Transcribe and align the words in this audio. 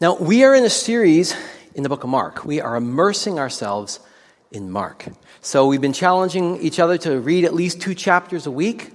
Now, 0.00 0.14
we 0.14 0.44
are 0.44 0.54
in 0.54 0.62
a 0.62 0.70
series 0.70 1.34
in 1.74 1.82
the 1.82 1.88
book 1.88 2.04
of 2.04 2.10
Mark. 2.10 2.44
We 2.44 2.60
are 2.60 2.76
immersing 2.76 3.40
ourselves 3.40 3.98
in 4.52 4.70
Mark. 4.70 5.06
So, 5.40 5.66
we've 5.66 5.80
been 5.80 5.92
challenging 5.92 6.58
each 6.58 6.78
other 6.78 6.96
to 6.98 7.18
read 7.18 7.44
at 7.44 7.52
least 7.52 7.80
two 7.80 7.96
chapters 7.96 8.46
a 8.46 8.50
week. 8.52 8.92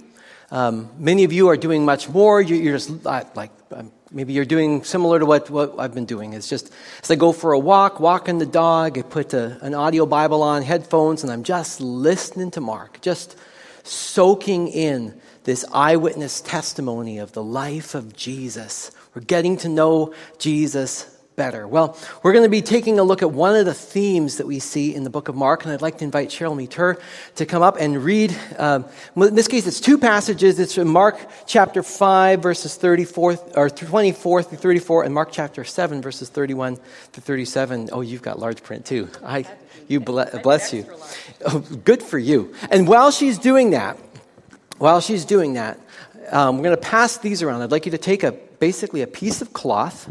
Um, 0.50 0.88
many 0.96 1.24
of 1.24 1.30
you 1.30 1.48
are 1.50 1.58
doing 1.58 1.84
much 1.84 2.08
more. 2.08 2.40
You're 2.40 2.78
just 2.78 3.04
uh, 3.04 3.24
like, 3.34 3.50
um, 3.70 3.92
maybe 4.12 4.32
you're 4.32 4.46
doing 4.46 4.82
similar 4.82 5.18
to 5.18 5.26
what, 5.26 5.50
what 5.50 5.74
I've 5.78 5.92
been 5.92 6.06
doing. 6.06 6.32
It's 6.32 6.48
just 6.48 6.72
as 7.02 7.10
I 7.10 7.16
go 7.16 7.32
for 7.32 7.52
a 7.52 7.58
walk, 7.58 8.00
walking 8.00 8.38
the 8.38 8.46
dog, 8.46 8.96
I 8.96 9.02
put 9.02 9.34
a, 9.34 9.58
an 9.60 9.74
audio 9.74 10.06
Bible 10.06 10.42
on, 10.42 10.62
headphones, 10.62 11.22
and 11.22 11.30
I'm 11.30 11.44
just 11.44 11.82
listening 11.82 12.50
to 12.52 12.62
Mark, 12.62 13.02
just 13.02 13.36
soaking 13.82 14.68
in 14.68 15.20
this 15.42 15.66
eyewitness 15.70 16.40
testimony 16.40 17.18
of 17.18 17.32
the 17.32 17.42
life 17.42 17.94
of 17.94 18.16
Jesus 18.16 18.90
we're 19.14 19.22
getting 19.22 19.56
to 19.58 19.68
know 19.68 20.14
Jesus 20.38 21.14
better. 21.36 21.66
Well, 21.66 21.96
we're 22.22 22.32
going 22.32 22.44
to 22.44 22.50
be 22.50 22.62
taking 22.62 22.98
a 22.98 23.02
look 23.02 23.22
at 23.22 23.30
one 23.30 23.56
of 23.56 23.66
the 23.66 23.74
themes 23.74 24.36
that 24.36 24.46
we 24.46 24.58
see 24.58 24.94
in 24.94 25.04
the 25.04 25.10
book 25.10 25.28
of 25.28 25.34
Mark, 25.34 25.64
and 25.64 25.72
I'd 25.72 25.82
like 25.82 25.98
to 25.98 26.04
invite 26.04 26.28
Cheryl 26.28 26.56
Meter 26.56 26.98
to 27.36 27.46
come 27.46 27.62
up 27.62 27.76
and 27.78 28.02
read. 28.02 28.36
Um, 28.58 28.84
in 29.16 29.34
this 29.34 29.48
case, 29.48 29.66
it's 29.66 29.80
two 29.80 29.98
passages. 29.98 30.58
It's 30.58 30.74
from 30.74 30.88
Mark 30.88 31.18
chapter 31.46 31.82
5, 31.82 32.42
verses 32.42 32.76
34, 32.76 33.38
or 33.56 33.70
24 33.70 34.42
through 34.42 34.58
34, 34.58 35.04
and 35.04 35.14
Mark 35.14 35.30
chapter 35.32 35.64
7, 35.64 36.02
verses 36.02 36.28
31 36.28 36.78
to 37.12 37.20
37. 37.20 37.90
Oh, 37.92 38.00
you've 38.00 38.22
got 38.22 38.38
large 38.38 38.62
print 38.62 38.86
too. 38.86 39.08
I, 39.24 39.44
you 39.88 40.00
bless 40.00 40.72
you. 40.72 40.86
Oh, 41.46 41.58
good 41.58 42.02
for 42.02 42.18
you. 42.18 42.54
And 42.70 42.86
while 42.86 43.10
she's 43.10 43.38
doing 43.38 43.70
that, 43.70 43.98
while 44.78 45.00
she's 45.00 45.24
doing 45.24 45.54
that, 45.54 45.78
um, 46.30 46.56
we're 46.56 46.64
going 46.64 46.76
to 46.76 46.82
pass 46.82 47.18
these 47.18 47.42
around. 47.42 47.62
I'd 47.62 47.70
like 47.70 47.86
you 47.86 47.92
to 47.92 47.98
take 47.98 48.22
a 48.22 48.32
basically 48.64 49.02
a 49.02 49.06
piece 49.06 49.42
of 49.42 49.52
cloth, 49.52 50.08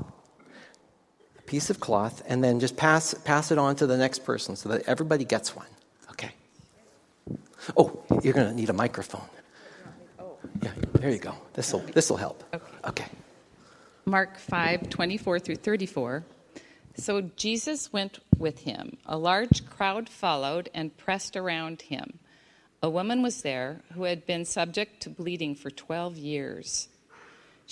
a 1.40 1.42
piece 1.42 1.72
of 1.72 1.80
cloth, 1.80 2.22
and 2.28 2.44
then 2.44 2.60
just 2.60 2.78
pass, 2.78 3.16
pass 3.26 3.52
it 3.52 3.58
on 3.58 3.76
to 3.76 3.88
the 3.88 3.98
next 3.98 4.20
person 4.20 4.56
so 4.56 4.70
that 4.70 4.84
everybody 4.88 5.26
gets 5.26 5.56
one. 5.56 5.72
Okay. 6.12 6.30
Oh, 7.76 7.88
you're 8.22 8.36
going 8.36 8.48
to 8.48 8.54
need 8.54 8.70
a 8.70 8.78
microphone. 8.86 9.28
Oh, 10.20 10.38
yeah, 10.62 10.70
there 10.94 11.10
you 11.10 11.18
go. 11.18 11.34
This 11.54 11.74
will 11.74 11.80
this 11.98 12.12
will 12.12 12.18
help. 12.18 12.44
Okay. 12.54 12.74
okay. 12.86 13.10
Mark 14.06 14.38
5, 14.38 14.88
24 14.88 15.40
through 15.40 15.56
34. 15.56 16.24
So 16.96 17.22
Jesus 17.36 17.92
went 17.92 18.20
with 18.38 18.60
him. 18.60 18.98
A 19.08 19.18
large 19.18 19.66
crowd 19.66 20.08
followed 20.08 20.70
and 20.76 20.96
pressed 20.96 21.36
around 21.36 21.82
him. 21.82 22.20
A 22.84 22.90
woman 22.90 23.24
was 23.24 23.42
there 23.42 23.82
who 23.94 24.04
had 24.04 24.28
been 24.28 24.46
subject 24.46 25.02
to 25.02 25.10
bleeding 25.10 25.56
for 25.56 25.72
12 25.72 26.18
years. 26.18 26.90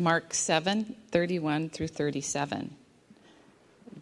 Mark 0.00 0.34
7 0.34 0.96
31 1.12 1.68
through 1.68 1.86
37. 1.88 2.74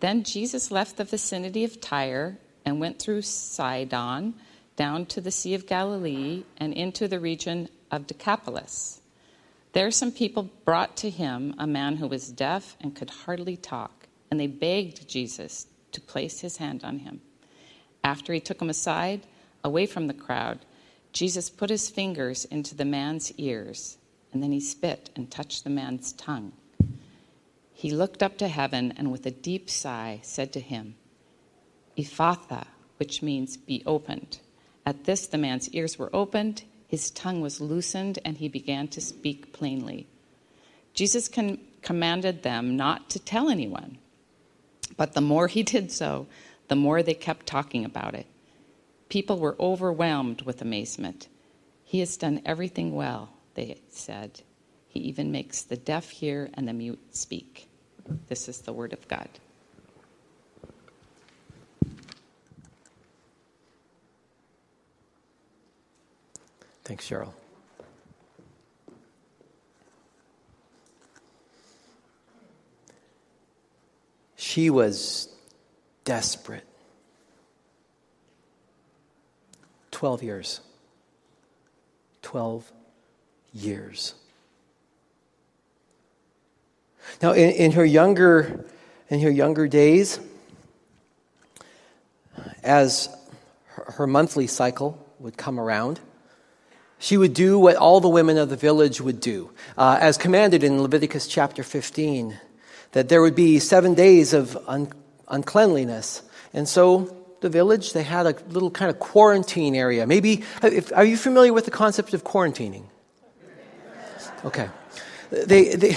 Then 0.01 0.23
Jesus 0.23 0.71
left 0.71 0.97
the 0.97 1.05
vicinity 1.05 1.65
of 1.65 1.81
Tyre 1.81 2.39
and 2.65 2.81
went 2.81 2.99
through 2.99 3.23
Sidon 3.23 4.35
down 4.75 5.05
to 5.07 5.21
the 5.21 5.31
Sea 5.31 5.55
of 5.55 5.67
Galilee 5.67 6.45
and 6.57 6.73
into 6.73 7.09
the 7.09 7.21
region 7.21 7.69
of 7.91 8.07
Decapolis. 8.07 9.01
There, 9.75 9.91
some 9.91 10.13
people 10.13 10.51
brought 10.65 10.97
to 10.99 11.11
him 11.11 11.55
a 11.59 11.67
man 11.67 11.97
who 11.97 12.07
was 12.07 12.33
deaf 12.33 12.77
and 12.81 12.97
could 12.97 13.11
hardly 13.11 13.57
talk, 13.57 14.09
and 14.31 14.41
they 14.41 14.47
begged 14.47 15.07
Jesus 15.09 15.67
to 15.93 16.01
place 16.01 16.41
his 16.41 16.57
hand 16.57 16.85
on 16.85 17.01
him. 17.01 17.21
After 18.03 18.33
he 18.33 18.41
took 18.41 18.63
him 18.63 18.71
aside, 18.71 19.27
away 19.63 19.87
from 19.87 20.07
the 20.07 20.15
crowd, 20.15 20.61
Jesus 21.13 21.51
put 21.51 21.69
his 21.69 21.91
fingers 21.91 22.47
into 22.47 22.75
the 22.75 22.87
man's 22.87 23.33
ears 23.37 23.99
and 24.33 24.43
then 24.43 24.53
he 24.53 24.61
spit 24.61 25.11
and 25.15 25.31
touched 25.31 25.65
the 25.65 25.71
man's 25.71 26.13
tongue. 26.13 26.53
He 27.73 27.91
looked 27.91 28.23
up 28.23 28.39
to 28.39 28.49
heaven 28.49 28.93
and 28.97 29.11
with 29.11 29.27
a 29.27 29.31
deep 29.31 29.69
sigh 29.69 30.21
said 30.23 30.53
to 30.53 30.61
him, 30.61 30.95
Ephphatha, 31.97 32.67
which 32.97 33.23
means 33.23 33.57
be 33.57 33.83
opened. 33.85 34.39
At 34.87 35.05
this, 35.05 35.27
the 35.27 35.39
man's 35.39 35.69
ears 35.71 35.99
were 35.99 36.15
opened, 36.15 36.63
his 36.87 37.11
tongue 37.11 37.41
was 37.41 37.61
loosened, 37.61 38.19
and 38.25 38.37
he 38.37 38.49
began 38.49 38.89
to 38.89 39.01
speak 39.01 39.53
plainly. 39.53 40.07
Jesus 40.95 41.29
con- 41.29 41.59
commanded 41.81 42.43
them 42.43 42.77
not 42.77 43.11
to 43.11 43.19
tell 43.19 43.49
anyone. 43.49 43.99
But 44.97 45.15
the 45.15 45.21
more 45.21 45.49
he 45.49 45.63
did 45.63 45.91
so, 45.91 46.27
the 46.69 46.77
more 46.77 47.03
they 47.03 47.15
kept 47.15 47.47
talking 47.47 47.85
about 47.85 48.15
it. 48.15 48.27
People 49.09 49.39
were 49.39 49.57
overwhelmed 49.59 50.43
with 50.43 50.63
amazement. 50.63 51.29
He 51.85 52.01
has 52.01 52.17
done 52.17 52.43
everything 52.45 52.95
well 52.95 53.32
they 53.55 53.81
said. 53.91 54.43
He 54.89 55.01
even 55.01 55.33
makes 55.33 55.63
the 55.63 55.77
deaf 55.77 56.11
hear 56.11 56.51
and 56.55 56.69
the 56.69 56.73
mute 56.73 57.01
speak. 57.15 57.69
This 58.29 58.49
is 58.49 58.59
the 58.61 58.73
word 58.73 58.93
of 58.93 59.07
God. 59.09 59.29
Thanks, 66.85 67.09
Cheryl. 67.09 67.33
She 74.37 74.69
was 74.69 75.29
desperate. 76.05 76.67
12 79.93 80.23
years. 80.23 80.61
12 82.23 82.73
years. 83.53 84.15
Now, 87.21 87.33
in, 87.33 87.51
in, 87.51 87.73
her 87.73 87.85
younger, 87.85 88.65
in 89.09 89.21
her 89.21 89.31
younger 89.31 89.69
days, 89.69 90.19
as 92.63 93.09
her, 93.67 93.85
her 93.93 94.07
monthly 94.07 94.47
cycle 94.47 94.99
would 95.19 95.37
come 95.37 95.61
around, 95.61 96.01
she 96.99 97.17
would 97.17 97.35
do 97.35 97.59
what 97.59 97.77
all 97.77 98.01
the 98.01 98.09
women 98.09 98.39
of 98.39 98.49
the 98.49 98.57
village 98.57 99.01
would 99.01 99.21
do, 99.21 99.51
uh, 99.77 99.99
as 100.01 100.17
commanded 100.17 100.63
in 100.63 100.81
Leviticus 100.81 101.27
chapter 101.27 101.63
15, 101.63 102.39
that 102.93 103.09
there 103.09 103.21
would 103.21 103.35
be 103.35 103.59
seven 103.59 103.95
days 103.95 104.33
of 104.33 104.57
un- 104.69 104.93
uncleanliness. 105.29 106.23
And 106.53 106.69
so 106.69 107.17
the 107.41 107.49
village, 107.49 107.93
they 107.93 108.05
had 108.05 108.27
a 108.27 108.37
little 108.49 108.71
kind 108.71 108.91
of 108.91 109.01
quarantine 109.01 109.75
area. 109.75 110.07
Maybe, 110.07 110.45
if, 110.63 110.93
are 110.93 111.05
you 111.05 111.17
familiar 111.17 111.53
with 111.53 111.65
the 111.65 111.71
concept 111.71 112.15
of 112.15 112.23
quarantining? 112.23 112.85
Okay. 114.45 114.69
They, 115.31 115.77
they, 115.77 115.97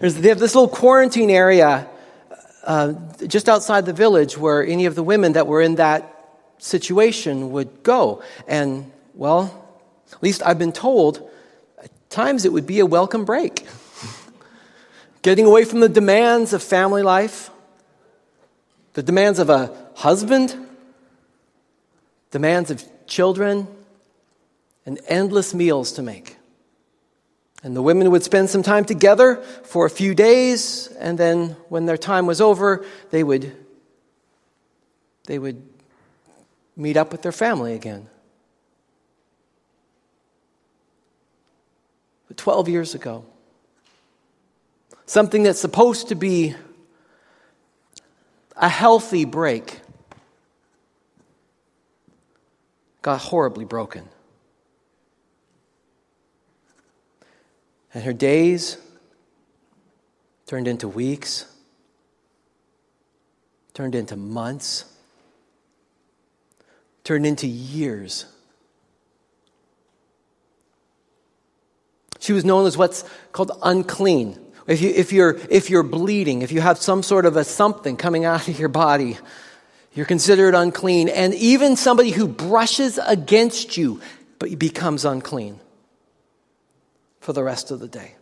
they 0.00 0.28
have 0.28 0.38
this 0.38 0.54
little 0.54 0.68
quarantine 0.68 1.30
area 1.30 1.88
uh, 2.64 2.94
just 3.26 3.48
outside 3.48 3.86
the 3.86 3.92
village 3.92 4.36
where 4.36 4.64
any 4.64 4.86
of 4.86 4.94
the 4.94 5.02
women 5.02 5.34
that 5.34 5.46
were 5.46 5.62
in 5.62 5.76
that 5.76 6.12
situation 6.58 7.52
would 7.52 7.82
go. 7.82 8.22
And, 8.48 8.90
well, 9.14 9.66
at 10.12 10.22
least 10.22 10.42
I've 10.44 10.58
been 10.58 10.72
told, 10.72 11.28
at 11.78 11.90
times 12.10 12.44
it 12.44 12.52
would 12.52 12.66
be 12.66 12.80
a 12.80 12.86
welcome 12.86 13.24
break. 13.24 13.66
Getting 15.22 15.46
away 15.46 15.64
from 15.64 15.80
the 15.80 15.88
demands 15.88 16.52
of 16.52 16.62
family 16.62 17.02
life, 17.02 17.50
the 18.94 19.02
demands 19.02 19.38
of 19.38 19.50
a 19.50 19.76
husband, 19.94 20.56
demands 22.30 22.70
of 22.70 22.84
children, 23.06 23.68
and 24.84 24.98
endless 25.06 25.54
meals 25.54 25.92
to 25.92 26.02
make. 26.02 26.35
And 27.62 27.74
the 27.74 27.82
women 27.82 28.10
would 28.10 28.22
spend 28.22 28.50
some 28.50 28.62
time 28.62 28.84
together 28.84 29.36
for 29.64 29.86
a 29.86 29.90
few 29.90 30.14
days, 30.14 30.88
and 30.98 31.18
then 31.18 31.56
when 31.68 31.86
their 31.86 31.96
time 31.96 32.26
was 32.26 32.40
over, 32.40 32.84
they 33.10 33.24
would, 33.24 33.56
they 35.26 35.38
would 35.38 35.62
meet 36.76 36.96
up 36.96 37.12
with 37.12 37.22
their 37.22 37.32
family 37.32 37.74
again. 37.74 38.08
But 42.28 42.36
12 42.36 42.68
years 42.68 42.94
ago, 42.94 43.24
something 45.06 45.42
that's 45.42 45.60
supposed 45.60 46.08
to 46.08 46.14
be 46.14 46.54
a 48.56 48.68
healthy 48.68 49.24
break 49.24 49.80
got 53.02 53.20
horribly 53.20 53.64
broken. 53.64 54.08
And 57.96 58.04
her 58.04 58.12
days 58.12 58.76
turned 60.46 60.68
into 60.68 60.86
weeks, 60.86 61.46
turned 63.72 63.94
into 63.94 64.16
months, 64.16 64.84
turned 67.04 67.24
into 67.24 67.46
years. 67.46 68.26
She 72.18 72.34
was 72.34 72.44
known 72.44 72.66
as 72.66 72.76
what's 72.76 73.02
called 73.32 73.52
unclean. 73.62 74.38
If, 74.66 74.82
you, 74.82 74.90
if, 74.90 75.10
you're, 75.10 75.38
if 75.48 75.70
you're 75.70 75.82
bleeding, 75.82 76.42
if 76.42 76.52
you 76.52 76.60
have 76.60 76.76
some 76.76 77.02
sort 77.02 77.24
of 77.24 77.38
a 77.38 77.44
something 77.44 77.96
coming 77.96 78.26
out 78.26 78.46
of 78.46 78.58
your 78.58 78.68
body, 78.68 79.16
you're 79.94 80.04
considered 80.04 80.54
unclean. 80.54 81.08
And 81.08 81.32
even 81.32 81.76
somebody 81.76 82.10
who 82.10 82.28
brushes 82.28 82.98
against 82.98 83.78
you 83.78 84.02
becomes 84.58 85.06
unclean 85.06 85.60
for 87.26 87.32
the 87.32 87.42
rest 87.42 87.72
of 87.72 87.80
the 87.80 87.88
day. 87.88 88.14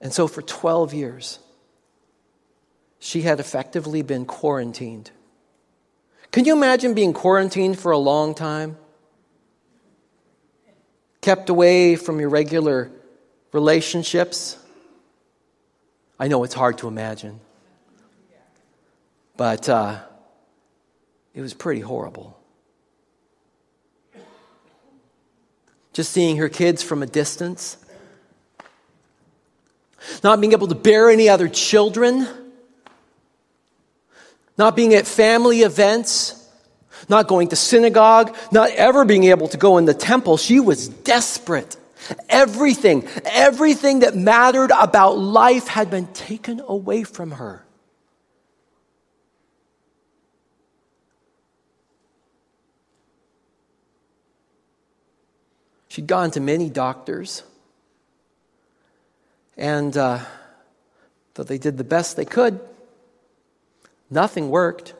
And 0.00 0.12
so 0.12 0.28
for 0.28 0.42
12 0.42 0.94
years, 0.94 1.40
she 3.00 3.22
had 3.22 3.40
effectively 3.40 4.02
been 4.02 4.26
quarantined. 4.26 5.10
Can 6.30 6.44
you 6.44 6.52
imagine 6.52 6.94
being 6.94 7.12
quarantined 7.12 7.80
for 7.80 7.90
a 7.90 7.98
long 7.98 8.32
time? 8.32 8.76
Kept 11.20 11.48
away 11.48 11.96
from 11.96 12.20
your 12.20 12.28
regular 12.28 12.92
relationships? 13.50 14.56
I 16.16 16.28
know 16.28 16.44
it's 16.44 16.54
hard 16.54 16.78
to 16.78 16.86
imagine, 16.86 17.40
but 19.36 19.68
uh, 19.68 19.98
it 21.34 21.40
was 21.40 21.54
pretty 21.54 21.80
horrible. 21.80 22.35
Just 25.96 26.12
seeing 26.12 26.36
her 26.36 26.50
kids 26.50 26.82
from 26.82 27.02
a 27.02 27.06
distance, 27.06 27.78
not 30.22 30.38
being 30.42 30.52
able 30.52 30.68
to 30.68 30.74
bear 30.74 31.08
any 31.08 31.30
other 31.30 31.48
children, 31.48 32.28
not 34.58 34.76
being 34.76 34.92
at 34.92 35.06
family 35.06 35.62
events, 35.62 36.46
not 37.08 37.28
going 37.28 37.48
to 37.48 37.56
synagogue, 37.56 38.36
not 38.52 38.68
ever 38.72 39.06
being 39.06 39.24
able 39.24 39.48
to 39.48 39.56
go 39.56 39.78
in 39.78 39.86
the 39.86 39.94
temple. 39.94 40.36
She 40.36 40.60
was 40.60 40.86
desperate. 40.86 41.78
Everything, 42.28 43.08
everything 43.24 44.00
that 44.00 44.14
mattered 44.14 44.72
about 44.78 45.16
life 45.16 45.66
had 45.66 45.90
been 45.90 46.08
taken 46.08 46.60
away 46.68 47.04
from 47.04 47.30
her. 47.30 47.65
She'd 55.96 56.06
gone 56.06 56.30
to 56.32 56.40
many 56.40 56.68
doctors, 56.68 57.42
and 59.56 59.96
uh, 59.96 60.18
though 61.32 61.42
they 61.42 61.56
did 61.56 61.78
the 61.78 61.84
best 61.84 62.18
they 62.18 62.26
could, 62.26 62.60
nothing 64.10 64.50
worked. 64.50 64.92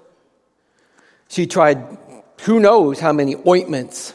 She 1.29 1.47
tried 1.47 1.99
who 2.45 2.61
knows 2.61 2.99
how 2.99 3.13
many 3.13 3.37
ointments 3.47 4.15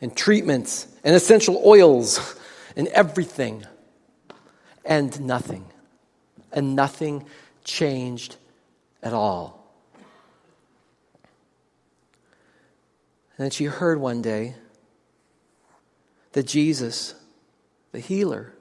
and 0.00 0.16
treatments 0.16 0.88
and 1.04 1.14
essential 1.14 1.62
oils 1.64 2.34
and 2.74 2.88
everything, 2.88 3.64
and 4.84 5.20
nothing. 5.20 5.66
And 6.50 6.74
nothing 6.74 7.26
changed 7.62 8.34
at 9.04 9.12
all. 9.12 9.72
And 13.36 13.44
then 13.44 13.50
she 13.50 13.66
heard 13.66 14.00
one 14.00 14.20
day 14.20 14.56
that 16.32 16.46
Jesus, 16.46 17.14
the 17.92 18.00
healer, 18.00 18.52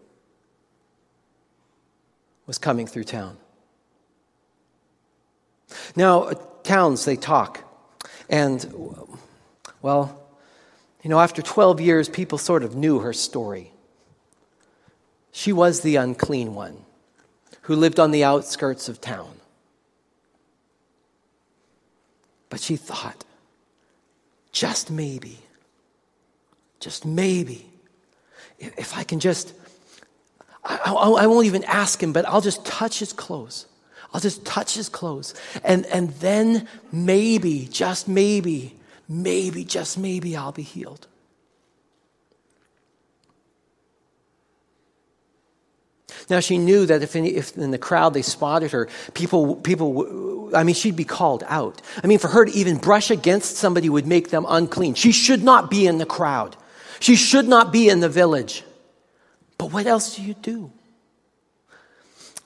was 2.45 2.57
coming 2.57 2.87
through 2.87 3.03
town. 3.03 3.37
Now, 5.95 6.23
uh, 6.23 6.33
towns, 6.63 7.05
they 7.05 7.17
talk. 7.17 7.63
And, 8.29 8.65
well, 9.81 10.23
you 11.03 11.09
know, 11.09 11.19
after 11.19 11.41
12 11.41 11.81
years, 11.81 12.09
people 12.09 12.37
sort 12.37 12.63
of 12.63 12.75
knew 12.75 12.99
her 12.99 13.13
story. 13.13 13.71
She 15.31 15.53
was 15.53 15.81
the 15.81 15.97
unclean 15.97 16.55
one 16.55 16.83
who 17.61 17.75
lived 17.75 17.99
on 17.99 18.11
the 18.11 18.23
outskirts 18.23 18.89
of 18.89 19.01
town. 19.01 19.33
But 22.49 22.61
she 22.61 22.77
thought, 22.77 23.25
just 24.51 24.89
maybe, 24.89 25.39
just 26.79 27.05
maybe, 27.05 27.69
if 28.59 28.95
I 28.97 29.03
can 29.03 29.19
just, 29.19 29.53
I, 30.63 30.79
I, 30.85 31.23
I, 31.23 31.27
won't 31.27 31.45
even 31.45 31.63
ask 31.63 32.01
him, 32.01 32.13
but 32.13 32.27
I'll 32.27 32.41
just 32.41 32.65
touch 32.65 32.99
his 32.99 33.13
clothes. 33.13 33.65
I'll 34.13 34.21
just 34.21 34.45
touch 34.45 34.75
his 34.75 34.89
clothes. 34.89 35.33
And, 35.63 35.85
and 35.87 36.09
then 36.15 36.67
maybe, 36.91 37.67
just 37.71 38.07
maybe, 38.07 38.75
maybe, 39.07 39.63
just 39.63 39.97
maybe 39.97 40.35
I'll 40.35 40.51
be 40.51 40.63
healed. 40.63 41.07
Now 46.29 46.39
she 46.41 46.57
knew 46.57 46.85
that 46.85 47.01
if, 47.03 47.15
if 47.15 47.57
in 47.57 47.71
the 47.71 47.77
crowd 47.77 48.13
they 48.13 48.21
spotted 48.21 48.71
her, 48.71 48.89
people, 49.13 49.55
people, 49.55 50.51
I 50.53 50.63
mean, 50.63 50.75
she'd 50.75 50.95
be 50.95 51.05
called 51.05 51.43
out. 51.47 51.81
I 52.03 52.07
mean, 52.07 52.19
for 52.19 52.27
her 52.27 52.45
to 52.45 52.51
even 52.51 52.77
brush 52.77 53.11
against 53.11 53.55
somebody 53.55 53.89
would 53.89 54.07
make 54.07 54.29
them 54.29 54.45
unclean. 54.47 54.95
She 54.95 55.11
should 55.11 55.43
not 55.43 55.69
be 55.69 55.87
in 55.87 55.97
the 55.99 56.05
crowd. 56.05 56.55
She 56.99 57.15
should 57.15 57.47
not 57.47 57.71
be 57.71 57.89
in 57.89 57.99
the 57.99 58.09
village. 58.09 58.63
But 59.57 59.71
what 59.71 59.87
else 59.87 60.15
do 60.15 60.23
you 60.23 60.33
do? 60.33 60.71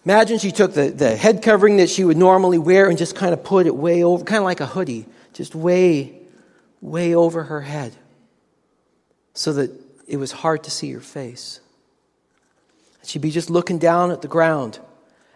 Imagine 0.05 0.39
she 0.39 0.51
took 0.51 0.73
the, 0.73 0.89
the 0.89 1.15
head 1.15 1.43
covering 1.43 1.77
that 1.77 1.89
she 1.89 2.03
would 2.03 2.17
normally 2.17 2.57
wear 2.57 2.89
and 2.89 2.97
just 2.97 3.15
kind 3.15 3.33
of 3.33 3.43
put 3.43 3.67
it 3.67 3.75
way 3.75 4.03
over, 4.03 4.23
kind 4.23 4.39
of 4.39 4.45
like 4.45 4.59
a 4.59 4.65
hoodie, 4.65 5.05
just 5.33 5.53
way, 5.53 6.19
way 6.81 7.13
over 7.13 7.43
her 7.43 7.61
head 7.61 7.93
so 9.33 9.53
that 9.53 9.71
it 10.07 10.17
was 10.17 10.31
hard 10.31 10.63
to 10.63 10.71
see 10.71 10.91
her 10.91 10.99
face. 10.99 11.59
She'd 13.03 13.21
be 13.21 13.31
just 13.31 13.49
looking 13.49 13.77
down 13.77 14.11
at 14.11 14.21
the 14.21 14.27
ground 14.27 14.79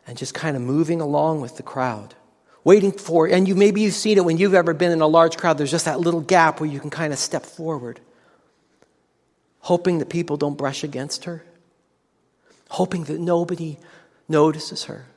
and 0.07 0.17
just 0.17 0.33
kind 0.33 0.55
of 0.55 0.61
moving 0.61 0.99
along 0.99 1.41
with 1.41 1.57
the 1.57 1.63
crowd, 1.63 2.15
waiting 2.63 2.91
for, 2.91 3.27
and 3.27 3.47
you 3.47 3.55
maybe 3.55 3.81
you've 3.81 3.93
seen 3.93 4.17
it 4.17 4.25
when 4.25 4.37
you've 4.37 4.53
ever 4.53 4.73
been 4.73 4.91
in 4.91 5.01
a 5.01 5.07
large 5.07 5.37
crowd, 5.37 5.57
there's 5.57 5.71
just 5.71 5.85
that 5.85 5.99
little 5.99 6.21
gap 6.21 6.59
where 6.59 6.69
you 6.69 6.79
can 6.79 6.89
kind 6.89 7.13
of 7.13 7.19
step 7.19 7.43
forward 7.43 7.99
hoping 9.65 9.97
that 9.97 10.09
people 10.09 10.37
don't 10.37 10.59
brush 10.59 10.83
against 10.83 11.23
her, 11.25 11.43
hoping 12.69 13.03
that 13.05 13.19
nobody 13.19 13.79
notices 14.29 14.83
her. 14.83 15.07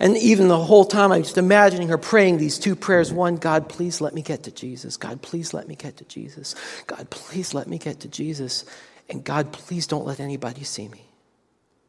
And 0.00 0.16
even 0.16 0.48
the 0.48 0.56
whole 0.56 0.86
time, 0.86 1.12
I'm 1.12 1.22
just 1.22 1.36
imagining 1.36 1.88
her 1.88 1.98
praying 1.98 2.38
these 2.38 2.58
two 2.58 2.74
prayers. 2.74 3.12
One, 3.12 3.36
God, 3.36 3.68
please 3.68 4.00
let 4.00 4.14
me 4.14 4.22
get 4.22 4.44
to 4.44 4.50
Jesus. 4.50 4.96
God, 4.96 5.20
please 5.20 5.52
let 5.52 5.68
me 5.68 5.76
get 5.76 5.98
to 5.98 6.04
Jesus. 6.04 6.54
God, 6.86 7.10
please 7.10 7.52
let 7.52 7.68
me 7.68 7.76
get 7.76 8.00
to 8.00 8.08
Jesus. 8.08 8.64
And 9.10 9.22
God, 9.22 9.52
please 9.52 9.86
don't 9.86 10.06
let 10.06 10.20
anybody 10.20 10.64
see 10.64 10.88
me. 10.88 11.04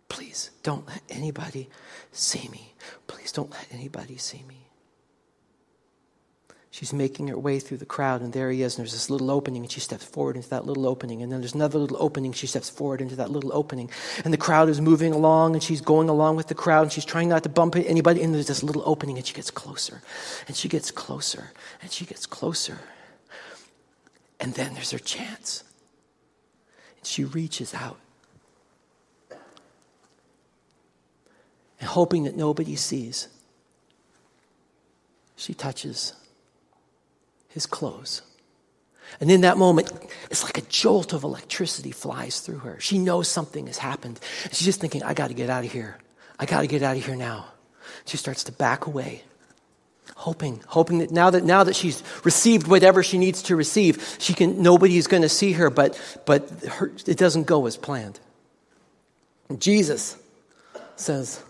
Please 0.09 0.51
don't 0.61 0.85
let 0.87 1.01
anybody 1.09 1.69
see 2.11 2.49
me. 2.49 2.73
Please 3.07 3.31
don't 3.31 3.49
let 3.49 3.65
anybody 3.71 4.17
see 4.17 4.43
me. 4.45 4.68
She's 6.71 6.93
making 6.93 7.29
her 7.29 7.37
way 7.37 7.59
through 7.59 7.77
the 7.77 7.85
crowd, 7.85 8.21
and 8.21 8.31
there 8.31 8.51
he 8.51 8.61
is, 8.61 8.77
and 8.77 8.83
there's 8.83 8.91
this 8.91 9.09
little 9.09 9.31
opening, 9.31 9.63
and 9.63 9.71
she 9.71 9.79
steps 9.79 10.05
forward 10.05 10.35
into 10.35 10.49
that 10.49 10.65
little 10.67 10.87
opening, 10.87 11.23
and 11.23 11.31
then 11.31 11.39
there's 11.39 11.55
another 11.55 11.79
little 11.79 11.97
opening, 11.99 12.31
she 12.31 12.45
steps 12.45 12.69
forward 12.69 13.01
into 13.01 13.15
that 13.15 13.31
little 13.31 13.51
opening, 13.53 13.89
and 14.23 14.31
the 14.31 14.37
crowd 14.37 14.69
is 14.69 14.79
moving 14.79 15.11
along, 15.11 15.55
and 15.55 15.63
she's 15.63 15.81
going 15.81 16.09
along 16.09 16.35
with 16.35 16.47
the 16.47 16.53
crowd, 16.53 16.83
and 16.83 16.91
she's 16.91 17.05
trying 17.05 17.27
not 17.27 17.41
to 17.41 17.49
bump 17.49 17.75
anybody, 17.75 18.21
and 18.21 18.35
there's 18.35 18.47
this 18.47 18.61
little 18.61 18.83
opening, 18.85 19.17
and 19.17 19.25
she 19.25 19.33
gets 19.33 19.49
closer, 19.49 20.03
and 20.47 20.55
she 20.55 20.69
gets 20.69 20.91
closer, 20.91 21.51
and 21.81 21.91
she 21.91 22.05
gets 22.05 22.27
closer. 22.27 22.79
And 24.39 24.53
then 24.53 24.73
there's 24.75 24.91
her 24.91 24.99
chance. 24.99 25.63
And 26.97 27.05
she 27.05 27.23
reaches 27.25 27.73
out. 27.73 27.97
And 31.79 31.89
hoping 31.89 32.23
that 32.25 32.35
nobody 32.35 32.75
sees, 32.75 33.27
she 35.35 35.53
touches 35.53 36.13
his 37.49 37.65
clothes. 37.65 38.21
And 39.19 39.29
in 39.31 39.41
that 39.41 39.57
moment, 39.57 39.91
it's 40.29 40.43
like 40.43 40.57
a 40.57 40.61
jolt 40.61 41.13
of 41.13 41.23
electricity 41.23 41.91
flies 41.91 42.39
through 42.41 42.59
her. 42.59 42.79
She 42.79 42.97
knows 42.97 43.27
something 43.27 43.67
has 43.67 43.77
happened. 43.77 44.19
She's 44.51 44.65
just 44.65 44.79
thinking, 44.79 45.03
I 45.03 45.13
got 45.13 45.29
to 45.29 45.33
get 45.33 45.49
out 45.49 45.65
of 45.65 45.71
here. 45.71 45.97
I 46.39 46.45
got 46.45 46.61
to 46.61 46.67
get 46.67 46.83
out 46.83 46.95
of 46.95 47.05
here 47.05 47.15
now. 47.15 47.47
She 48.05 48.17
starts 48.17 48.43
to 48.45 48.51
back 48.51 48.85
away, 48.85 49.23
hoping, 50.15 50.61
hoping 50.67 50.99
that 50.99 51.11
now 51.11 51.31
that 51.31 51.43
now 51.43 51.63
that 51.63 51.75
she's 51.75 52.03
received 52.23 52.67
whatever 52.67 53.03
she 53.03 53.17
needs 53.17 53.41
to 53.43 53.55
receive, 53.55 54.17
she 54.19 54.33
can 54.33 54.61
nobody 54.61 54.97
is 54.97 55.07
going 55.07 55.23
to 55.23 55.29
see 55.29 55.53
her, 55.53 55.69
but 55.69 55.99
but 56.25 56.47
her, 56.65 56.91
it 57.07 57.17
doesn't 57.17 57.47
go 57.47 57.65
as 57.65 57.77
planned. 57.77 58.19
And 59.49 59.59
Jesus 59.59 60.17
says, 60.95 61.43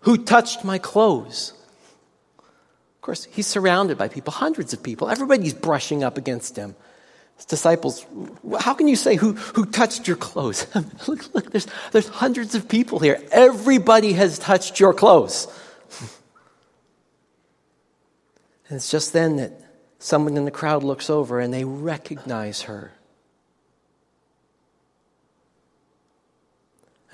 "Who 0.00 0.18
touched 0.18 0.64
my 0.64 0.78
clothes?" 0.78 1.52
Of 3.04 3.06
course, 3.06 3.24
he's 3.30 3.46
surrounded 3.46 3.98
by 3.98 4.08
people, 4.08 4.32
hundreds 4.32 4.72
of 4.72 4.82
people. 4.82 5.10
Everybody's 5.10 5.52
brushing 5.52 6.02
up 6.02 6.16
against 6.16 6.56
him. 6.56 6.74
His 7.36 7.44
disciples, 7.44 8.06
how 8.58 8.72
can 8.72 8.88
you 8.88 8.96
say 8.96 9.16
who, 9.16 9.34
who 9.34 9.66
touched 9.66 10.08
your 10.08 10.16
clothes? 10.16 10.66
look, 11.06 11.34
look, 11.34 11.50
there's, 11.50 11.66
there's 11.92 12.08
hundreds 12.08 12.54
of 12.54 12.66
people 12.66 13.00
here. 13.00 13.22
Everybody 13.30 14.14
has 14.14 14.38
touched 14.38 14.80
your 14.80 14.94
clothes. 14.94 15.48
and 18.70 18.76
it's 18.76 18.90
just 18.90 19.12
then 19.12 19.36
that 19.36 19.52
someone 19.98 20.38
in 20.38 20.46
the 20.46 20.50
crowd 20.50 20.82
looks 20.82 21.10
over 21.10 21.40
and 21.40 21.52
they 21.52 21.66
recognize 21.66 22.62
her. 22.62 22.92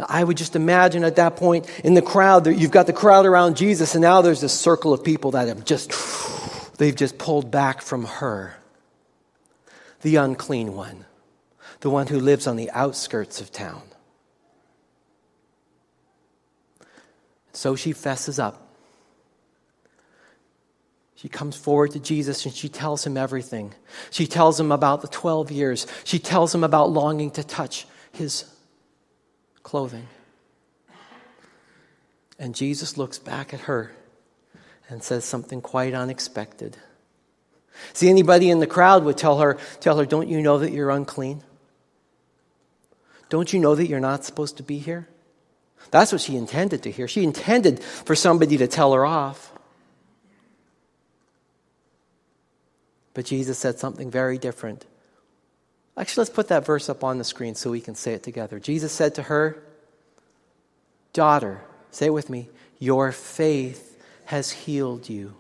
I 0.09 0.23
would 0.23 0.37
just 0.37 0.57
imagine 0.57 1.05
at 1.05 1.17
that 1.17 1.37
point 1.37 1.69
in 1.85 1.95
the 1.95 2.03
crowd, 2.03 2.45
that 2.45 2.55
you've 2.55 2.71
got 2.71 2.87
the 2.87 2.93
crowd 2.93 3.27
around 3.27 3.57
Jesus, 3.57 3.95
and 3.95 4.03
now 4.03 4.23
there's 4.23 4.41
this 4.41 4.53
circle 4.53 4.93
of 4.93 5.03
people 5.03 5.33
that 5.33 5.49
have 5.49 5.65
just, 5.65 5.93
they've 6.79 6.95
just 6.95 7.19
pulled 7.19 7.51
back 7.51 7.83
from 7.83 8.05
her. 8.05 8.57
The 10.03 10.17
unclean 10.17 10.75
one, 10.75 11.05
the 11.81 11.91
one 11.91 12.07
who 12.07 12.21
lives 12.21 12.47
on 12.47 12.57
the 12.57 12.71
outskirts 12.71 13.41
of 13.41 13.53
town. 13.53 13.83
So 17.53 17.77
she 17.77 17.93
fesses 17.93 18.39
up. 18.39 18.69
She 21.17 21.29
comes 21.29 21.55
forward 21.55 21.91
to 21.91 22.01
Jesus 22.01 22.47
and 22.47 22.55
she 22.55 22.71
tells 22.71 23.07
him 23.07 23.19
everything. 23.19 23.75
She 24.11 24.27
tells 24.27 24.59
him 24.59 24.73
about 24.73 25.03
the 25.03 25.09
12 25.09 25.51
years. 25.51 25.87
She 26.05 26.19
tells 26.19 26.55
him 26.55 26.65
about 26.65 26.91
longing 26.91 27.31
to 27.33 27.45
touch 27.45 27.87
his 28.13 28.45
clothing. 29.63 30.09
And 32.39 32.55
Jesus 32.55 32.97
looks 32.97 33.19
back 33.19 33.53
at 33.53 33.61
her 33.61 33.93
and 34.89 35.03
says 35.03 35.25
something 35.25 35.61
quite 35.61 35.95
unexpected. 35.95 36.77
See, 37.93 38.09
anybody 38.09 38.51
in 38.51 38.61
the 38.61 38.67
crowd 38.67 39.05
would 39.05 39.17
tell 39.17 39.39
her, 39.39 39.59
tell 39.81 39.99
her, 39.99 40.07
Don't 40.07 40.29
you 40.29 40.41
know 40.41 40.59
that 40.59 40.73
you're 40.73 40.91
unclean? 40.91 41.43
Don't 43.29 43.53
you 43.53 43.61
know 43.61 43.75
that 43.75 43.87
you're 43.87 44.01
not 44.01 44.25
supposed 44.25 44.57
to 44.57 44.63
be 44.63 44.79
here? 44.79 45.09
That's 45.91 46.13
what 46.13 46.21
she 46.21 46.37
intended 46.37 46.83
to 46.83 46.91
hear. 46.91 47.09
She 47.09 47.25
intended 47.25 47.83
for 47.83 48.15
somebody 48.15 48.57
to 48.59 48.67
tell 48.67 48.93
her 48.93 49.07
off. 49.07 49.53
But 53.15 53.25
Jesus 53.25 53.59
said 53.59 53.79
something 53.79 54.11
very 54.11 54.39
different. 54.39 54.85
Actually, 56.01 56.23
let's 56.23 56.31
put 56.31 56.49
that 56.49 56.65
verse 56.65 56.89
up 56.89 57.05
on 57.05 57.19
the 57.19 57.25
screen 57.25 57.55
so 57.55 57.71
we 57.71 57.81
can 57.83 57.95
say 57.95 58.15
it 58.15 58.23
together. 58.23 58.59
Jesus 58.59 58.91
said 58.91 59.17
to 59.17 59.25
her, 59.25 59.63
Daughter, 61.13 61.61
say 61.91 62.07
it 62.07 62.15
with 62.15 62.31
me, 62.31 62.49
your 62.79 63.13
faith 63.13 64.03
has 64.25 64.51
healed 64.51 65.11
you. 65.11 65.35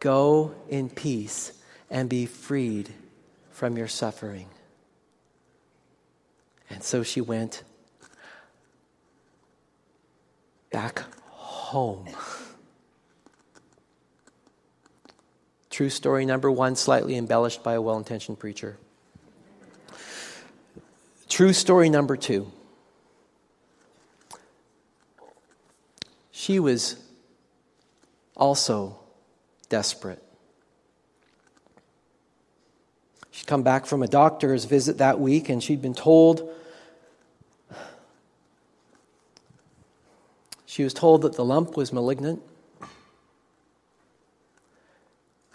Go 0.00 0.56
in 0.68 0.90
peace 0.90 1.52
and 1.88 2.08
be 2.08 2.26
freed 2.26 2.90
from 3.52 3.76
your 3.76 3.86
suffering. 3.86 4.48
And 6.68 6.82
so 6.82 7.04
she 7.04 7.20
went 7.20 7.62
back 10.72 11.04
home. 11.28 12.08
True 15.70 15.90
story 15.90 16.26
number 16.26 16.50
one, 16.50 16.74
slightly 16.74 17.16
embellished 17.16 17.62
by 17.62 17.74
a 17.74 17.80
well 17.80 17.98
intentioned 17.98 18.40
preacher. 18.40 18.76
True 21.30 21.52
story 21.52 21.88
number 21.88 22.16
two. 22.16 22.50
She 26.32 26.58
was 26.58 26.96
also 28.36 28.98
desperate. 29.68 30.20
She'd 33.30 33.46
come 33.46 33.62
back 33.62 33.86
from 33.86 34.02
a 34.02 34.08
doctor's 34.08 34.64
visit 34.64 34.98
that 34.98 35.20
week 35.20 35.48
and 35.48 35.62
she'd 35.62 35.80
been 35.80 35.94
told 35.94 36.50
she 40.66 40.82
was 40.82 40.92
told 40.92 41.22
that 41.22 41.36
the 41.36 41.44
lump 41.44 41.76
was 41.76 41.92
malignant 41.92 42.42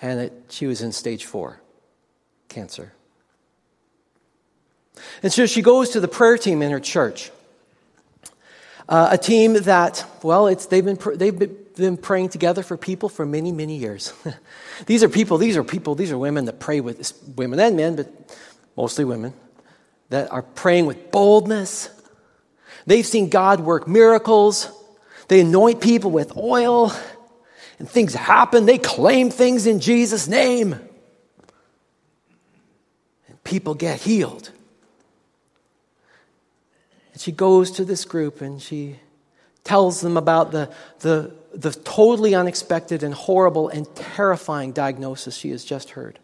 and 0.02 0.20
that 0.20 0.32
she 0.50 0.68
was 0.68 0.82
in 0.82 0.94
stage 0.94 1.26
4 1.26 1.60
cancer. 2.48 2.94
And 5.24 5.32
so 5.32 5.46
she 5.46 5.62
goes 5.62 5.92
to 5.92 6.00
the 6.00 6.08
prayer 6.08 6.38
team 6.38 6.62
in 6.62 6.72
her 6.72 6.80
church. 6.80 7.32
Uh, 8.88 9.10
a 9.12 9.18
team 9.18 9.54
that, 9.54 10.06
well, 10.22 10.48
it's, 10.48 10.68
they've, 10.68 10.86
been, 10.86 11.00
they've 11.16 11.38
been 11.76 11.98
praying 11.98 12.30
together 12.30 12.62
for 12.62 12.78
people 12.78 13.10
for 13.10 13.26
many, 13.26 13.52
many 13.52 13.78
years. 13.78 14.14
these 14.86 15.04
are 15.04 15.10
people, 15.10 15.38
these 15.38 15.58
are 15.58 15.64
people, 15.64 15.96
these 15.96 16.12
are 16.12 16.18
women 16.18 16.46
that 16.46 16.60
pray 16.60 16.82
with, 16.82 17.14
women 17.36 17.60
and 17.60 17.76
men, 17.76 17.96
but 17.96 18.38
mostly 18.78 19.04
women, 19.04 19.34
that 20.10 20.32
are 20.32 20.44
praying 20.44 20.86
with 20.86 21.12
boldness. 21.12 21.90
They've 22.86 23.06
seen 23.06 23.30
God 23.30 23.62
work 23.62 23.88
miracles. 23.88 24.70
They 25.28 25.42
anoint 25.42 25.82
people 25.82 26.12
with 26.12 26.38
oil, 26.38 26.94
and 27.80 27.90
things 27.90 28.14
happen. 28.14 28.68
They 28.68 28.78
claim 28.78 29.32
things 29.32 29.66
in 29.66 29.80
Jesus' 29.80 30.28
name. 30.28 30.74
And 33.28 33.44
people 33.44 33.74
get 33.74 34.00
healed. 34.02 34.52
And 37.16 37.22
she 37.22 37.32
goes 37.32 37.72
to 37.72 37.86
this 37.86 38.04
group 38.04 38.42
and 38.42 38.62
she 38.62 39.00
tells 39.64 40.02
them 40.02 40.18
about 40.18 40.52
the, 40.52 40.70
the, 41.00 41.34
the 41.54 41.72
totally 41.72 42.36
unexpected 42.36 43.04
and 43.04 43.14
horrible 43.14 43.70
and 43.70 43.88
terrifying 43.96 44.74
diagnosis 44.74 45.38
she 45.38 45.52
has 45.52 45.64
just 45.64 45.92
heard. 45.92 46.20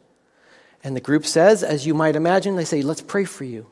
And 0.84 0.94
the 0.94 1.00
group 1.00 1.26
says, 1.26 1.64
as 1.64 1.88
you 1.88 1.94
might 1.94 2.18
imagine, 2.18 2.58
they 2.58 2.66
say, 2.66 2.82
Let's 2.82 3.00
pray 3.00 3.24
for 3.24 3.46
you. 3.46 3.68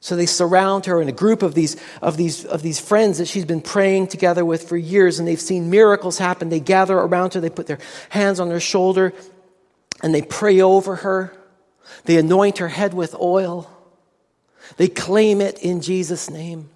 So 0.00 0.16
they 0.16 0.24
surround 0.24 0.86
her 0.86 0.98
in 1.02 1.10
a 1.10 1.12
group 1.12 1.42
of 1.42 1.54
these, 1.54 1.76
of, 2.00 2.16
these, 2.16 2.46
of 2.46 2.62
these 2.62 2.80
friends 2.80 3.18
that 3.18 3.28
she's 3.28 3.44
been 3.44 3.60
praying 3.60 4.06
together 4.06 4.46
with 4.46 4.66
for 4.66 4.78
years, 4.78 5.18
and 5.18 5.28
they've 5.28 5.38
seen 5.38 5.68
miracles 5.68 6.16
happen. 6.16 6.48
They 6.48 6.58
gather 6.58 6.96
around 6.96 7.34
her, 7.34 7.40
they 7.40 7.50
put 7.50 7.66
their 7.66 7.80
hands 8.08 8.40
on 8.40 8.50
her 8.50 8.60
shoulder, 8.60 9.12
and 10.02 10.14
they 10.14 10.22
pray 10.22 10.62
over 10.62 10.96
her. 10.96 11.36
They 12.04 12.16
anoint 12.16 12.58
her 12.58 12.68
head 12.68 12.94
with 12.94 13.14
oil. 13.14 13.70
They 14.76 14.88
claim 14.88 15.40
it 15.40 15.58
in 15.58 15.80
Jesus' 15.80 16.30
name. 16.30 16.70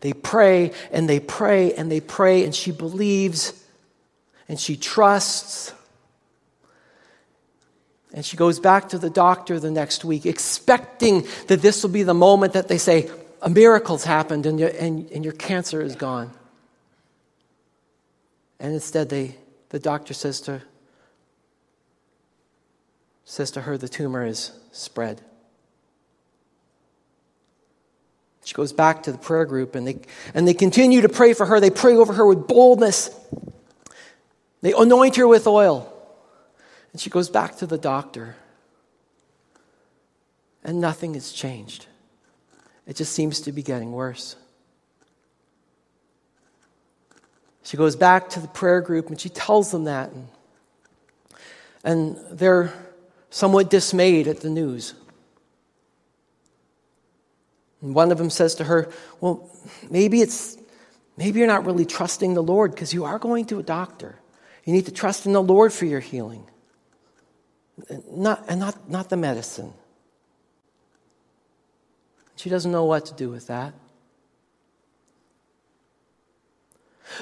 They 0.00 0.12
pray 0.12 0.72
and 0.90 1.08
they 1.08 1.20
pray 1.20 1.72
and 1.72 1.90
they 1.90 2.00
pray, 2.00 2.44
and 2.44 2.54
she 2.54 2.70
believes 2.70 3.52
and 4.48 4.58
she 4.58 4.76
trusts. 4.76 5.72
And 8.12 8.24
she 8.24 8.36
goes 8.36 8.60
back 8.60 8.90
to 8.90 8.98
the 8.98 9.10
doctor 9.10 9.58
the 9.60 9.70
next 9.70 10.04
week, 10.04 10.24
expecting 10.24 11.26
that 11.48 11.60
this 11.60 11.82
will 11.82 11.90
be 11.90 12.02
the 12.02 12.14
moment 12.14 12.54
that 12.54 12.68
they 12.68 12.78
say, 12.78 13.10
A 13.42 13.50
miracle's 13.50 14.04
happened 14.04 14.46
and 14.46 14.58
your, 14.58 14.70
and, 14.70 15.10
and 15.10 15.24
your 15.24 15.34
cancer 15.34 15.82
is 15.82 15.96
gone. 15.96 16.30
And 18.58 18.72
instead, 18.72 19.10
they, 19.10 19.36
the 19.68 19.78
doctor 19.78 20.14
says 20.14 20.40
to, 20.42 20.62
says 23.24 23.50
to 23.50 23.62
her, 23.62 23.76
The 23.76 23.88
tumor 23.88 24.24
is 24.24 24.52
spread. 24.72 25.20
She 28.46 28.54
goes 28.54 28.72
back 28.72 29.02
to 29.02 29.12
the 29.12 29.18
prayer 29.18 29.44
group 29.44 29.74
and 29.74 29.84
they, 29.84 29.98
and 30.32 30.46
they 30.46 30.54
continue 30.54 31.00
to 31.00 31.08
pray 31.08 31.34
for 31.34 31.46
her. 31.46 31.58
They 31.58 31.68
pray 31.68 31.96
over 31.96 32.12
her 32.12 32.24
with 32.24 32.46
boldness. 32.46 33.10
They 34.60 34.72
anoint 34.72 35.16
her 35.16 35.26
with 35.26 35.48
oil. 35.48 35.92
And 36.92 37.00
she 37.00 37.10
goes 37.10 37.28
back 37.28 37.56
to 37.56 37.66
the 37.66 37.76
doctor. 37.76 38.36
And 40.62 40.80
nothing 40.80 41.14
has 41.14 41.32
changed. 41.32 41.86
It 42.86 42.94
just 42.94 43.12
seems 43.14 43.40
to 43.40 43.52
be 43.52 43.64
getting 43.64 43.90
worse. 43.90 44.36
She 47.64 47.76
goes 47.76 47.96
back 47.96 48.28
to 48.30 48.40
the 48.40 48.46
prayer 48.46 48.80
group 48.80 49.08
and 49.08 49.20
she 49.20 49.28
tells 49.28 49.72
them 49.72 49.84
that. 49.84 50.12
And, 50.12 50.28
and 51.82 52.16
they're 52.30 52.72
somewhat 53.28 53.70
dismayed 53.70 54.28
at 54.28 54.38
the 54.38 54.50
news. 54.50 54.94
And 57.82 57.94
one 57.94 58.10
of 58.10 58.18
them 58.18 58.30
says 58.30 58.54
to 58.56 58.64
her, 58.64 58.90
Well, 59.20 59.50
maybe 59.90 60.20
it's 60.20 60.56
maybe 61.16 61.38
you're 61.38 61.48
not 61.48 61.66
really 61.66 61.84
trusting 61.84 62.34
the 62.34 62.42
Lord 62.42 62.72
because 62.72 62.94
you 62.94 63.04
are 63.04 63.18
going 63.18 63.46
to 63.46 63.58
a 63.58 63.62
doctor. 63.62 64.16
You 64.64 64.72
need 64.72 64.86
to 64.86 64.92
trust 64.92 65.26
in 65.26 65.32
the 65.32 65.42
Lord 65.42 65.72
for 65.72 65.84
your 65.84 66.00
healing. 66.00 66.44
not, 68.10 68.44
and 68.48 68.60
not, 68.60 68.90
not 68.90 69.08
the 69.08 69.16
medicine. 69.16 69.72
She 72.36 72.50
doesn't 72.50 72.70
know 72.70 72.84
what 72.84 73.06
to 73.06 73.14
do 73.14 73.30
with 73.30 73.46
that. 73.46 73.74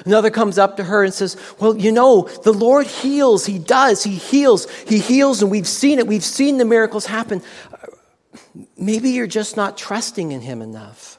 Another 0.03 0.29
comes 0.29 0.57
up 0.57 0.77
to 0.77 0.83
her 0.83 1.03
and 1.03 1.13
says, 1.13 1.37
Well, 1.59 1.77
you 1.77 1.91
know, 1.91 2.23
the 2.43 2.51
Lord 2.51 2.87
heals. 2.87 3.45
He 3.45 3.59
does. 3.59 4.03
He 4.03 4.15
heals. 4.15 4.69
He 4.87 4.99
heals, 4.99 5.41
and 5.41 5.51
we've 5.51 5.67
seen 5.67 5.99
it. 5.99 6.07
We've 6.07 6.23
seen 6.23 6.57
the 6.57 6.65
miracles 6.65 7.05
happen. 7.05 7.41
Maybe 8.77 9.11
you're 9.11 9.27
just 9.27 9.57
not 9.57 9.77
trusting 9.77 10.31
in 10.31 10.41
Him 10.41 10.61
enough. 10.61 11.17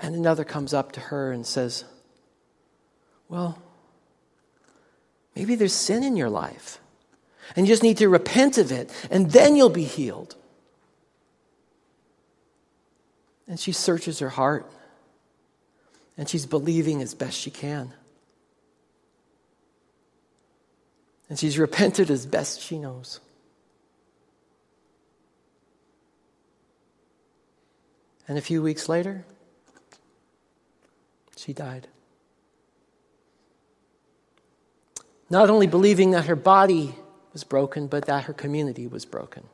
And 0.00 0.14
another 0.14 0.44
comes 0.44 0.72
up 0.72 0.92
to 0.92 1.00
her 1.00 1.32
and 1.32 1.46
says, 1.46 1.84
Well, 3.28 3.60
maybe 5.34 5.54
there's 5.54 5.72
sin 5.72 6.04
in 6.04 6.16
your 6.16 6.30
life, 6.30 6.78
and 7.56 7.66
you 7.66 7.72
just 7.72 7.82
need 7.82 7.98
to 7.98 8.08
repent 8.08 8.58
of 8.58 8.70
it, 8.70 8.90
and 9.10 9.30
then 9.32 9.56
you'll 9.56 9.70
be 9.70 9.84
healed. 9.84 10.36
And 13.48 13.58
she 13.58 13.72
searches 13.72 14.18
her 14.18 14.28
heart. 14.28 14.70
And 16.18 16.28
she's 16.28 16.46
believing 16.46 17.00
as 17.00 17.14
best 17.14 17.38
she 17.38 17.50
can. 17.50 17.94
And 21.28 21.38
she's 21.38 21.58
repented 21.58 22.10
as 22.10 22.26
best 22.26 22.60
she 22.60 22.78
knows. 22.78 23.20
And 28.26 28.36
a 28.36 28.42
few 28.42 28.62
weeks 28.62 28.88
later, 28.88 29.24
she 31.36 31.52
died. 31.52 31.88
Not 35.30 35.50
only 35.50 35.66
believing 35.66 36.12
that 36.12 36.26
her 36.26 36.36
body 36.36 36.94
was 37.32 37.44
broken, 37.44 37.86
but 37.86 38.06
that 38.06 38.24
her 38.24 38.32
community 38.32 38.86
was 38.86 39.04
broken. 39.04 39.44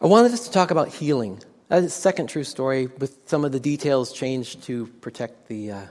I 0.00 0.06
wanted 0.06 0.32
us 0.32 0.46
to 0.46 0.52
talk 0.52 0.70
about 0.70 0.88
healing. 0.88 1.40
That's 1.68 1.86
a 1.86 1.90
second 1.90 2.26
true 2.26 2.44
story 2.44 2.86
with 2.86 3.16
some 3.26 3.44
of 3.44 3.52
the 3.52 3.60
details 3.60 4.12
changed 4.12 4.64
to 4.64 4.86
protect 5.00 5.48
the, 5.48 5.72
uh, 5.72 5.86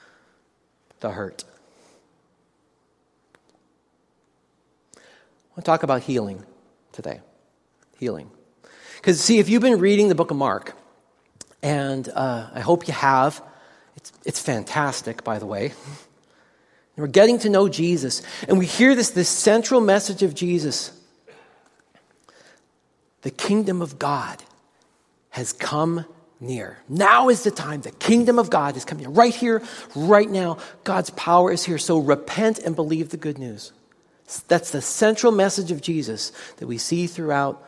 the 1.00 1.10
hurt. 1.10 1.44
I 4.96 5.00
want 5.50 5.56
to 5.56 5.62
talk 5.62 5.82
about 5.82 6.02
healing 6.02 6.44
today. 6.92 7.20
Healing. 7.98 8.30
Because, 8.96 9.20
see, 9.20 9.38
if 9.38 9.48
you've 9.48 9.62
been 9.62 9.78
reading 9.78 10.08
the 10.08 10.14
book 10.14 10.30
of 10.30 10.36
Mark, 10.36 10.76
and 11.62 12.08
uh, 12.10 12.50
I 12.52 12.60
hope 12.60 12.86
you 12.86 12.94
have, 12.94 13.42
it's, 13.96 14.12
it's 14.24 14.40
fantastic, 14.40 15.24
by 15.24 15.38
the 15.38 15.46
way. 15.46 15.72
we're 16.96 17.06
getting 17.06 17.38
to 17.40 17.48
know 17.48 17.68
Jesus, 17.68 18.22
and 18.46 18.58
we 18.58 18.66
hear 18.66 18.94
this, 18.94 19.10
this 19.10 19.28
central 19.28 19.80
message 19.80 20.22
of 20.22 20.34
Jesus 20.34 20.92
the 23.22 23.30
kingdom 23.32 23.82
of 23.82 23.98
God 23.98 24.42
has 25.30 25.52
come 25.52 26.04
near. 26.40 26.78
Now 26.88 27.28
is 27.28 27.42
the 27.44 27.50
time. 27.50 27.80
The 27.80 27.90
kingdom 27.90 28.38
of 28.38 28.50
God 28.50 28.76
is 28.76 28.84
coming 28.84 29.12
right 29.14 29.34
here, 29.34 29.62
right 29.94 30.28
now. 30.28 30.58
God's 30.84 31.10
power 31.10 31.52
is 31.52 31.64
here. 31.64 31.78
So 31.78 31.98
repent 31.98 32.58
and 32.60 32.76
believe 32.76 33.10
the 33.10 33.16
good 33.16 33.38
news. 33.38 33.72
That's 34.46 34.70
the 34.70 34.82
central 34.82 35.32
message 35.32 35.70
of 35.70 35.80
Jesus 35.80 36.32
that 36.58 36.66
we 36.66 36.78
see 36.78 37.06
throughout 37.06 37.62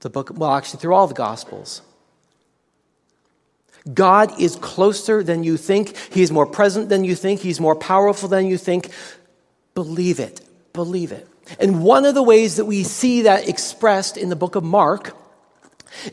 the 0.00 0.10
book, 0.10 0.30
well, 0.34 0.54
actually, 0.54 0.80
through 0.80 0.94
all 0.94 1.06
the 1.06 1.14
Gospels. 1.14 1.82
God 3.92 4.40
is 4.40 4.56
closer 4.56 5.22
than 5.22 5.44
you 5.44 5.56
think. 5.56 5.96
He 5.96 6.22
is 6.22 6.30
more 6.30 6.46
present 6.46 6.88
than 6.88 7.04
you 7.04 7.14
think. 7.14 7.40
He's 7.40 7.60
more 7.60 7.76
powerful 7.76 8.28
than 8.28 8.46
you 8.46 8.56
think. 8.56 8.90
Believe 9.74 10.20
it. 10.20 10.40
Believe 10.72 11.12
it. 11.12 11.26
And 11.58 11.82
one 11.82 12.04
of 12.04 12.14
the 12.14 12.22
ways 12.22 12.56
that 12.56 12.64
we 12.64 12.82
see 12.82 13.22
that 13.22 13.48
expressed 13.48 14.16
in 14.16 14.28
the 14.28 14.36
book 14.36 14.54
of 14.54 14.64
Mark 14.64 15.16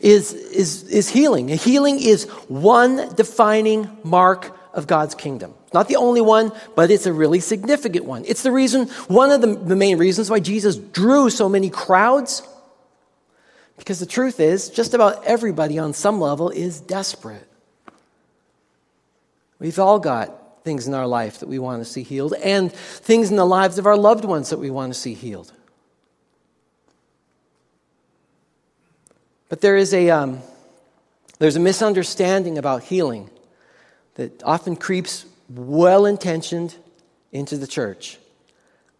is, 0.00 0.32
is, 0.32 0.84
is 0.84 1.08
healing. 1.08 1.48
Healing 1.48 2.00
is 2.00 2.24
one 2.48 3.14
defining 3.14 3.88
mark 4.02 4.56
of 4.74 4.86
God's 4.86 5.14
kingdom. 5.14 5.54
Not 5.72 5.88
the 5.88 5.96
only 5.96 6.20
one, 6.20 6.52
but 6.74 6.90
it's 6.90 7.06
a 7.06 7.12
really 7.12 7.40
significant 7.40 8.04
one. 8.04 8.24
It's 8.26 8.42
the 8.42 8.52
reason, 8.52 8.86
one 9.08 9.30
of 9.30 9.40
the, 9.40 9.54
the 9.54 9.76
main 9.76 9.98
reasons 9.98 10.30
why 10.30 10.40
Jesus 10.40 10.76
drew 10.76 11.30
so 11.30 11.48
many 11.48 11.70
crowds. 11.70 12.42
Because 13.76 14.00
the 14.00 14.06
truth 14.06 14.40
is, 14.40 14.70
just 14.70 14.94
about 14.94 15.24
everybody 15.24 15.78
on 15.78 15.92
some 15.92 16.20
level 16.20 16.50
is 16.50 16.80
desperate. 16.80 17.46
We've 19.58 19.78
all 19.78 19.98
got 19.98 20.64
things 20.64 20.86
in 20.86 20.94
our 20.94 21.06
life 21.06 21.40
that 21.40 21.48
we 21.48 21.58
want 21.58 21.82
to 21.82 21.90
see 21.90 22.02
healed, 22.02 22.34
and 22.34 22.72
things 22.72 23.30
in 23.30 23.36
the 23.36 23.46
lives 23.46 23.78
of 23.78 23.86
our 23.86 23.96
loved 23.96 24.24
ones 24.24 24.50
that 24.50 24.58
we 24.58 24.70
want 24.70 24.92
to 24.92 24.98
see 24.98 25.14
healed. 25.14 25.52
But 29.48 29.60
there 29.60 29.76
is 29.76 29.94
a, 29.94 30.10
um, 30.10 30.40
there's 31.38 31.56
a 31.56 31.60
misunderstanding 31.60 32.58
about 32.58 32.82
healing 32.84 33.30
that 34.14 34.42
often 34.42 34.76
creeps 34.76 35.24
well 35.48 36.04
intentioned 36.04 36.74
into 37.32 37.56
the 37.56 37.66
church. 37.66 38.18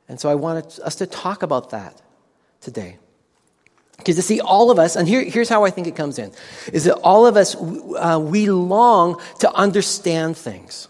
And 0.09 0.19
so 0.19 0.31
I 0.31 0.35
want 0.37 0.79
us 0.79 0.97
to 0.97 1.07
talk 1.07 1.43
about 1.43 1.71
that 1.71 2.01
today. 2.61 2.97
Because 3.99 4.17
you 4.17 4.23
see, 4.23 4.41
all 4.41 4.71
of 4.71 4.79
us, 4.79 4.95
and 4.97 5.09
here, 5.09 5.23
here's 5.25 5.49
how 5.49 5.65
I 5.65 5.71
think 5.71 5.87
it 5.87 5.97
comes 5.97 6.19
in, 6.19 6.33
is 6.73 6.85
that 6.85 6.95
all 6.95 7.27
of 7.27 7.37
us, 7.37 7.57
uh, 7.57 8.19
we 8.23 8.49
long 8.49 9.21
to 9.41 9.53
understand 9.53 10.37
things. 10.37 10.89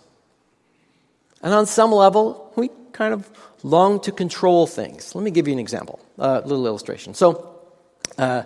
And 1.42 1.54
on 1.54 1.66
some 1.66 1.90
level, 1.90 2.52
we 2.54 2.70
kind 2.92 3.14
of 3.14 3.28
long 3.62 4.00
to 4.00 4.12
control 4.12 4.66
things. 4.66 5.14
Let 5.14 5.24
me 5.24 5.30
give 5.30 5.48
you 5.48 5.54
an 5.54 5.58
example, 5.58 6.00
a 6.18 6.22
uh, 6.22 6.40
little 6.44 6.66
illustration. 6.66 7.14
So, 7.14 7.56
uh, 8.18 8.42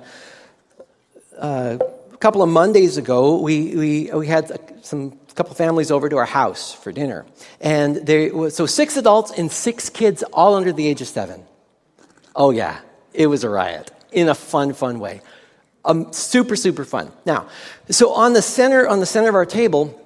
uh, 1.39 1.79
a 2.13 2.17
couple 2.17 2.43
of 2.43 2.49
Mondays 2.49 2.97
ago, 2.97 3.41
we, 3.41 3.77
we, 3.77 4.11
we 4.13 4.27
had 4.27 4.85
some 4.85 5.19
a 5.33 5.35
couple 5.35 5.55
families 5.55 5.91
over 5.91 6.09
to 6.11 6.17
our 6.19 6.27
house 6.27 6.75
for 6.75 6.93
dinner. 6.93 7.25
And 7.61 7.97
there 7.97 8.35
was, 8.35 8.55
so 8.55 8.67
six 8.67 8.97
adults 8.99 9.33
and 9.37 9.51
six 9.51 9.89
kids, 9.89 10.23
all 10.25 10.55
under 10.55 10.73
the 10.73 10.87
age 10.87 11.01
of 11.01 11.09
seven. 11.09 11.43
Oh, 12.37 12.51
yeah, 12.51 12.81
it 13.15 13.27
was 13.29 13.43
a 13.43 13.49
riot 13.49 13.91
in 14.11 14.29
a 14.29 14.35
fun, 14.35 14.75
fun 14.75 15.01
way. 15.01 15.23
Um, 15.85 16.13
super, 16.13 16.55
super 16.55 16.85
fun. 16.85 17.11
Now, 17.25 17.49
so 17.91 18.13
on 18.13 18.35
the 18.35 18.43
center, 18.43 18.87
on 18.87 19.01
the 19.01 19.07
center 19.07 19.31
of 19.31 19.35
our 19.35 19.47
table, 19.47 19.99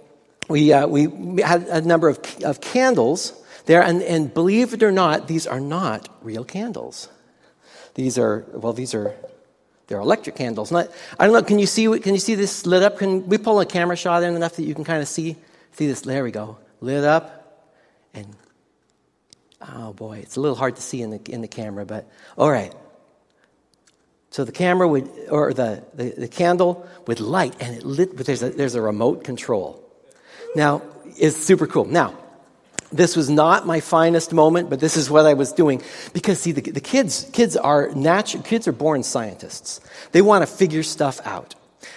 we, 0.48 0.72
uh, 0.72 0.86
we 0.86 1.42
had 1.42 1.62
a 1.64 1.80
number 1.80 2.08
of, 2.08 2.20
of 2.44 2.60
candles 2.60 3.32
there, 3.66 3.82
and, 3.82 4.00
and 4.02 4.32
believe 4.32 4.72
it 4.72 4.82
or 4.82 4.92
not, 4.92 5.26
these 5.26 5.46
are 5.46 5.60
not 5.60 6.08
real 6.22 6.44
candles. 6.44 7.08
These 7.94 8.16
are, 8.16 8.46
well, 8.52 8.72
these 8.72 8.94
are, 8.94 9.12
they're 9.86 10.00
electric 10.00 10.36
candles. 10.36 10.72
Not, 10.72 10.90
I 11.18 11.26
don't 11.26 11.34
know, 11.34 11.42
can 11.42 11.58
you 11.58 11.66
see, 11.66 11.86
can 12.00 12.14
you 12.14 12.20
see 12.20 12.34
this 12.34 12.66
lit 12.66 12.82
up? 12.82 12.98
Can 12.98 13.26
we 13.28 13.38
pull 13.38 13.60
a 13.60 13.66
camera 13.66 13.96
shot 13.96 14.22
in 14.22 14.34
enough 14.34 14.56
that 14.56 14.64
you 14.64 14.74
can 14.74 14.84
kind 14.84 15.00
of 15.00 15.08
see, 15.08 15.36
see 15.72 15.86
this? 15.86 16.00
There 16.00 16.24
we 16.24 16.30
go. 16.30 16.58
Lit 16.80 17.04
up, 17.04 17.72
and 18.12 18.26
oh 19.60 19.92
boy, 19.92 20.18
it's 20.18 20.36
a 20.36 20.40
little 20.40 20.56
hard 20.56 20.76
to 20.76 20.82
see 20.82 21.02
in 21.02 21.10
the, 21.10 21.20
in 21.30 21.40
the 21.40 21.48
camera, 21.48 21.86
but 21.86 22.08
all 22.36 22.50
right. 22.50 22.74
So 24.30 24.44
the 24.44 24.52
camera 24.52 24.86
would, 24.86 25.08
or 25.30 25.54
the, 25.54 25.82
the, 25.94 26.10
the 26.10 26.28
candle 26.28 26.86
would 27.06 27.20
light, 27.20 27.54
and 27.60 27.74
it 27.74 27.84
lit, 27.84 28.16
but 28.16 28.26
there's 28.26 28.42
a, 28.42 28.50
there's 28.50 28.74
a 28.74 28.82
remote 28.82 29.24
control. 29.24 29.82
Now, 30.54 30.82
it's 31.16 31.36
super 31.36 31.66
cool. 31.66 31.86
Now, 31.86 32.18
this 32.92 33.16
was 33.16 33.28
not 33.28 33.66
my 33.66 33.80
finest 33.80 34.32
moment, 34.32 34.70
but 34.70 34.80
this 34.80 34.96
is 34.96 35.10
what 35.10 35.26
I 35.26 35.34
was 35.34 35.52
doing. 35.52 35.82
Because 36.12 36.40
see, 36.40 36.52
the, 36.52 36.60
the 36.60 36.80
kids, 36.80 37.28
kids 37.32 37.56
are 37.56 37.90
natural, 37.94 38.42
kids 38.42 38.68
are 38.68 38.72
born 38.72 39.02
scientists. 39.02 39.80
They 40.12 40.22
want 40.22 40.42
to 40.42 40.46
figure 40.46 40.82
stuff 40.82 41.20
out. 41.24 41.54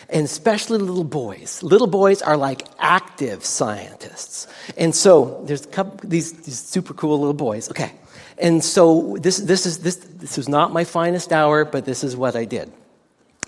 And 0.09 0.25
especially 0.25 0.79
little 0.79 1.03
boys. 1.03 1.61
Little 1.61 1.87
boys 1.87 2.21
are 2.21 2.35
like 2.35 2.63
active 2.79 3.45
scientists. 3.45 4.47
And 4.77 4.95
so 4.95 5.43
there's 5.45 5.65
a 5.65 5.69
couple, 5.69 6.09
these, 6.09 6.33
these 6.33 6.59
super 6.59 6.93
cool 6.93 7.19
little 7.19 7.33
boys. 7.33 7.69
Okay. 7.69 7.91
And 8.39 8.63
so 8.63 9.17
this, 9.19 9.37
this, 9.37 9.65
is, 9.65 9.79
this, 9.79 9.97
this 9.97 10.37
was 10.37 10.49
not 10.49 10.73
my 10.73 10.83
finest 10.83 11.31
hour, 11.31 11.65
but 11.65 11.85
this 11.85 12.03
is 12.03 12.15
what 12.15 12.35
I 12.35 12.45
did. 12.45 12.71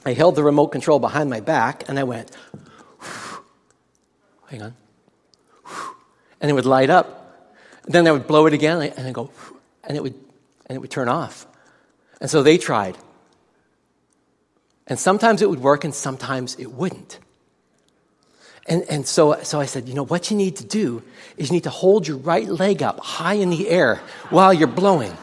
I 0.05 0.13
held 0.13 0.35
the 0.35 0.43
remote 0.43 0.67
control 0.67 0.99
behind 0.99 1.29
my 1.29 1.39
back 1.39 1.87
and 1.87 1.97
I 1.97 2.03
went, 2.03 2.29
hang 4.47 4.61
on 4.61 4.75
and 6.41 6.51
it 6.51 6.53
would 6.53 6.65
light 6.65 6.89
up. 6.89 7.20
Then 7.91 8.07
I 8.07 8.11
would 8.11 8.27
blow 8.27 8.45
it 8.45 8.53
again, 8.53 8.81
and 8.81 9.07
I 9.07 9.11
go, 9.11 9.31
and 9.83 9.97
it 9.97 10.03
would, 10.03 10.13
and 10.65 10.75
it 10.75 10.79
would 10.79 10.91
turn 10.91 11.09
off. 11.09 11.47
And 12.19 12.29
so 12.29 12.43
they 12.43 12.57
tried. 12.57 12.97
And 14.87 14.99
sometimes 14.99 15.41
it 15.41 15.49
would 15.49 15.61
work, 15.61 15.83
and 15.83 15.93
sometimes 15.93 16.55
it 16.55 16.71
wouldn't. 16.71 17.19
And, 18.67 18.83
and 18.89 19.07
so, 19.07 19.41
so 19.41 19.59
I 19.59 19.65
said, 19.65 19.89
you 19.89 19.95
know, 19.95 20.05
what 20.05 20.29
you 20.29 20.37
need 20.37 20.57
to 20.57 20.65
do 20.65 21.01
is 21.35 21.49
you 21.49 21.53
need 21.53 21.63
to 21.63 21.69
hold 21.69 22.07
your 22.07 22.17
right 22.17 22.47
leg 22.47 22.83
up 22.83 22.99
high 22.99 23.33
in 23.33 23.49
the 23.49 23.69
air 23.69 24.01
while 24.29 24.53
you're 24.53 24.67
blowing. 24.67 25.15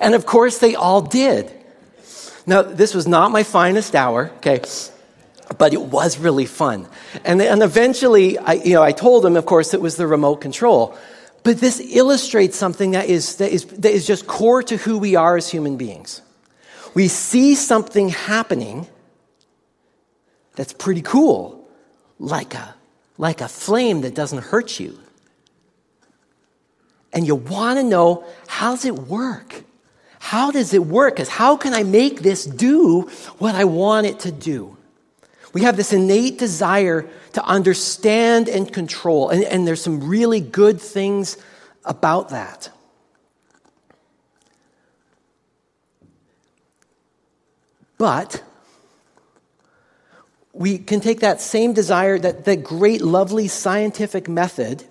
And 0.00 0.14
of 0.14 0.26
course, 0.26 0.58
they 0.58 0.74
all 0.74 1.00
did. 1.00 1.52
Now, 2.46 2.62
this 2.62 2.94
was 2.94 3.06
not 3.06 3.30
my 3.30 3.42
finest 3.42 3.94
hour, 3.94 4.30
okay? 4.36 4.62
But 5.56 5.72
it 5.72 5.80
was 5.80 6.18
really 6.18 6.46
fun. 6.46 6.86
And, 7.24 7.40
and 7.40 7.62
eventually, 7.62 8.36
I, 8.38 8.54
you 8.54 8.74
know, 8.74 8.82
I 8.82 8.92
told 8.92 9.24
him, 9.24 9.36
of 9.36 9.46
course, 9.46 9.72
it 9.72 9.80
was 9.80 9.96
the 9.96 10.06
remote 10.06 10.36
control. 10.36 10.96
But 11.42 11.58
this 11.58 11.80
illustrates 11.80 12.56
something 12.56 12.90
that 12.90 13.08
is, 13.08 13.36
that, 13.36 13.50
is, 13.50 13.64
that 13.64 13.92
is 13.92 14.06
just 14.06 14.26
core 14.26 14.62
to 14.64 14.76
who 14.76 14.98
we 14.98 15.16
are 15.16 15.36
as 15.36 15.48
human 15.48 15.76
beings. 15.76 16.20
We 16.94 17.08
see 17.08 17.54
something 17.54 18.10
happening 18.10 18.86
that's 20.56 20.72
pretty 20.72 21.02
cool, 21.02 21.68
like 22.18 22.54
a, 22.54 22.74
like 23.16 23.40
a 23.40 23.48
flame 23.48 24.02
that 24.02 24.14
doesn't 24.14 24.42
hurt 24.42 24.80
you. 24.80 24.98
And 27.12 27.26
you 27.26 27.36
want 27.36 27.78
to 27.78 27.84
know 27.84 28.24
how 28.46 28.72
does 28.72 28.84
it 28.84 28.94
work? 28.94 29.64
How 30.18 30.50
does 30.50 30.74
it 30.74 30.84
work? 30.84 31.14
Because 31.14 31.28
how 31.28 31.56
can 31.56 31.72
I 31.72 31.84
make 31.84 32.20
this 32.20 32.44
do 32.44 33.02
what 33.38 33.54
I 33.54 33.64
want 33.64 34.06
it 34.06 34.20
to 34.20 34.32
do? 34.32 34.77
We 35.58 35.64
have 35.64 35.76
this 35.76 35.92
innate 35.92 36.38
desire 36.38 37.04
to 37.32 37.44
understand 37.44 38.48
and 38.48 38.72
control, 38.72 39.30
and, 39.30 39.42
and 39.42 39.66
there's 39.66 39.82
some 39.82 40.08
really 40.08 40.40
good 40.40 40.80
things 40.80 41.36
about 41.84 42.28
that. 42.28 42.70
But 47.96 48.40
we 50.52 50.78
can 50.78 51.00
take 51.00 51.18
that 51.20 51.40
same 51.40 51.72
desire, 51.72 52.20
that, 52.20 52.44
that 52.44 52.62
great, 52.62 53.02
lovely 53.02 53.48
scientific 53.48 54.28
method 54.28 54.84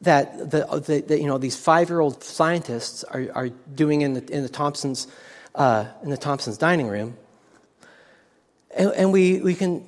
that 0.00 0.50
the, 0.50 0.66
the, 0.84 1.04
the 1.06 1.20
you 1.20 1.28
know, 1.28 1.38
these 1.38 1.56
five-year-old 1.56 2.24
scientists 2.24 3.04
are, 3.04 3.28
are 3.32 3.48
doing 3.48 4.00
in 4.00 4.14
the, 4.14 4.28
in 4.32 4.42
the 4.42 4.48
Thompsons, 4.48 5.06
uh, 5.54 5.84
in 6.02 6.10
the 6.10 6.16
Thompsons 6.16 6.58
dining 6.58 6.88
room, 6.88 7.16
and, 8.76 8.92
and 8.92 9.12
we, 9.12 9.40
we, 9.40 9.54
can, 9.54 9.84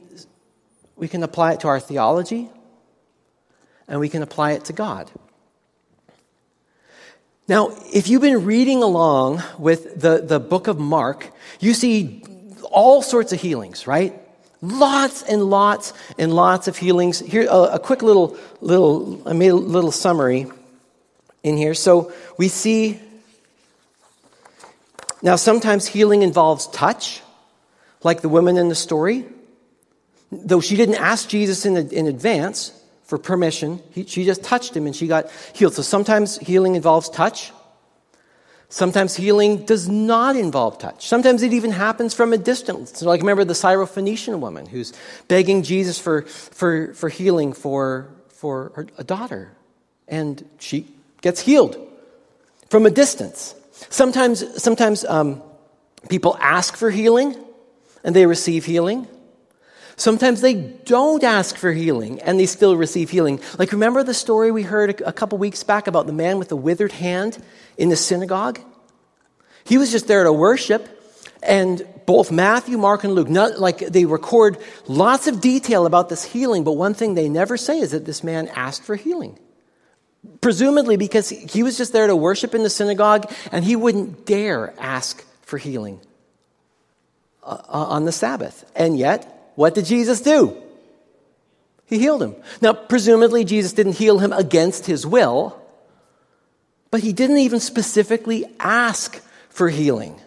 we 0.97 1.09
can 1.09 1.23
apply 1.23 1.53
it 1.53 1.61
to 1.61 1.68
our 1.68 1.81
theology, 1.81 2.51
and 3.88 4.01
we 4.01 4.09
can 4.09 4.23
apply 4.23 4.53
it 4.53 4.64
to 4.66 4.73
God. 4.73 5.11
Now, 7.49 7.77
if 7.92 8.09
you've 8.09 8.23
been 8.23 8.45
reading 8.45 8.83
along 8.83 9.42
with 9.59 10.01
the, 10.01 10.23
the 10.23 10.38
book 10.38 10.68
of 10.68 10.79
Mark, 10.79 11.31
you 11.61 11.75
see 11.75 12.25
all 12.71 13.03
sorts 13.03 13.33
of 13.33 13.40
healings, 13.40 13.87
right? 13.87 14.18
Lots 14.62 15.23
and 15.23 15.45
lots 15.51 15.92
and 16.18 16.33
lots 16.33 16.68
of 16.68 16.77
healings. 16.77 17.18
Here, 17.18 17.47
a, 17.51 17.75
a 17.75 17.79
quick 17.81 18.03
little, 18.03 18.37
little, 18.61 19.21
I 19.27 19.33
made 19.33 19.49
a 19.49 19.57
little 19.57 19.90
summary 19.90 20.47
in 21.42 21.57
here. 21.57 21.75
So 21.75 22.12
we 22.38 22.47
see 22.49 23.01
now 25.21 25.37
sometimes 25.37 25.87
healing 25.87 26.23
involves 26.23 26.68
touch 26.68 27.23
like 28.05 28.21
the 28.21 28.29
woman 28.29 28.57
in 28.57 28.69
the 28.69 28.75
story. 28.75 29.27
Though 30.31 30.61
she 30.61 30.77
didn't 30.77 30.97
ask 30.97 31.29
Jesus 31.29 31.67
in, 31.67 31.77
in 31.77 32.07
advance 32.07 32.73
for 33.05 33.19
permission, 33.19 33.83
he, 33.91 34.05
she 34.05 34.25
just 34.25 34.43
touched 34.43 34.75
him 34.77 34.87
and 34.87 34.97
she 34.97 35.07
got 35.07 35.31
healed. 35.53 35.75
So 35.75 35.83
sometimes 35.83 36.38
healing 36.38 36.75
involves 36.75 37.09
touch. 37.11 37.53
Sometimes 38.71 39.15
healing 39.15 39.67
does 39.67 39.87
not 39.87 40.35
involve 40.35 40.79
touch. 40.79 41.07
Sometimes 41.07 41.43
it 41.43 41.53
even 41.53 41.71
happens 41.71 42.15
from 42.15 42.33
a 42.33 42.38
distance. 42.38 42.99
So 42.99 43.07
like 43.07 43.21
remember 43.21 43.45
the 43.45 43.53
Syrophoenician 43.53 44.38
woman 44.41 44.65
who's 44.65 44.95
begging 45.29 45.62
Jesus 45.62 45.99
for, 45.99 46.23
for, 46.23 46.95
for 46.95 47.11
healing 47.11 47.53
for, 47.53 48.09
for 48.29 48.73
her, 48.75 48.87
a 48.97 49.05
daughter. 49.05 49.53
And 50.09 50.49
she 50.59 50.87
gets 51.21 51.41
healed 51.41 51.77
from 52.71 52.87
a 52.87 52.91
distance. 52.91 53.55
Sometimes, 53.91 54.62
sometimes 54.62 55.05
um, 55.05 55.43
people 56.09 56.38
ask 56.41 56.75
for 56.75 56.91
healing 56.91 57.37
and 58.05 58.17
they 58.17 58.27
receive 58.27 58.65
healing. 58.65 59.07
Sometimes 59.97 60.41
they 60.41 60.55
don't 60.55 61.23
ask 61.23 61.57
for 61.57 61.73
healing 61.73 62.21
and 62.23 62.38
they 62.38 62.47
still 62.47 62.77
receive 62.77 63.11
healing. 63.11 63.41
Like, 63.59 63.73
remember 63.73 64.03
the 64.03 64.15
story 64.15 64.51
we 64.51 64.62
heard 64.62 65.01
a 65.03 65.12
couple 65.12 65.38
weeks 65.38 65.62
back 65.62 65.87
about 65.87 66.07
the 66.07 66.12
man 66.12 66.38
with 66.38 66.49
the 66.49 66.57
withered 66.57 66.93
hand 66.93 67.43
in 67.77 67.88
the 67.88 67.97
synagogue? 67.97 68.61
He 69.65 69.79
was 69.79 69.93
just 69.93 70.09
there 70.09 70.25
to 70.25 70.33
worship, 70.33 70.88
and 71.43 71.87
both 72.05 72.33
Matthew, 72.33 72.79
Mark, 72.79 73.05
and 73.05 73.15
Luke, 73.15 73.29
not, 73.29 73.61
like 73.61 73.79
they 73.79 74.05
record 74.07 74.59
lots 74.88 75.29
of 75.29 75.41
detail 75.41 75.87
about 75.87 76.09
this 76.09 76.25
healing, 76.25 76.65
but 76.65 76.73
one 76.73 76.95
thing 76.95 77.15
they 77.15 77.29
never 77.29 77.57
say 77.57 77.79
is 77.79 77.93
that 77.93 78.05
this 78.05 78.25
man 78.25 78.49
asked 78.49 78.83
for 78.83 78.97
healing. 78.97 79.38
Presumably 80.41 80.97
because 80.97 81.29
he 81.29 81.62
was 81.62 81.77
just 81.77 81.93
there 81.93 82.07
to 82.07 82.17
worship 82.17 82.55
in 82.55 82.62
the 82.62 82.71
synagogue 82.71 83.33
and 83.53 83.65
he 83.65 83.77
wouldn't 83.77 84.27
dare 84.27 84.75
ask 84.79 85.25
for 85.43 85.59
healing 85.59 86.01
Uh, 87.44 87.61
uh, 87.68 87.87
on 87.88 88.05
the 88.05 88.12
Sabbath. 88.12 88.70
And 88.76 88.96
yet, 88.96 89.50
what 89.57 89.74
did 89.74 89.85
Jesus 89.85 90.20
do? 90.20 90.57
He 91.87 91.98
healed 91.98 92.22
him. 92.22 92.37
Now, 92.61 92.72
presumably, 92.72 93.44
Jesus 93.44 93.72
didn't 93.72 93.94
heal 93.94 94.20
him 94.20 94.33
against 94.33 94.87
his 94.87 95.05
will, 95.05 95.61
but 96.92 97.00
he 97.00 97.12
didn't 97.12 97.38
even 97.38 97.59
specifically 97.59 98.44
ask 98.61 99.20
for 99.48 99.68
healing. 99.68 100.20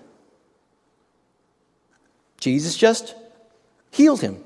Jesus 2.38 2.76
just 2.76 3.16
healed 3.92 4.20
him. 4.20 4.44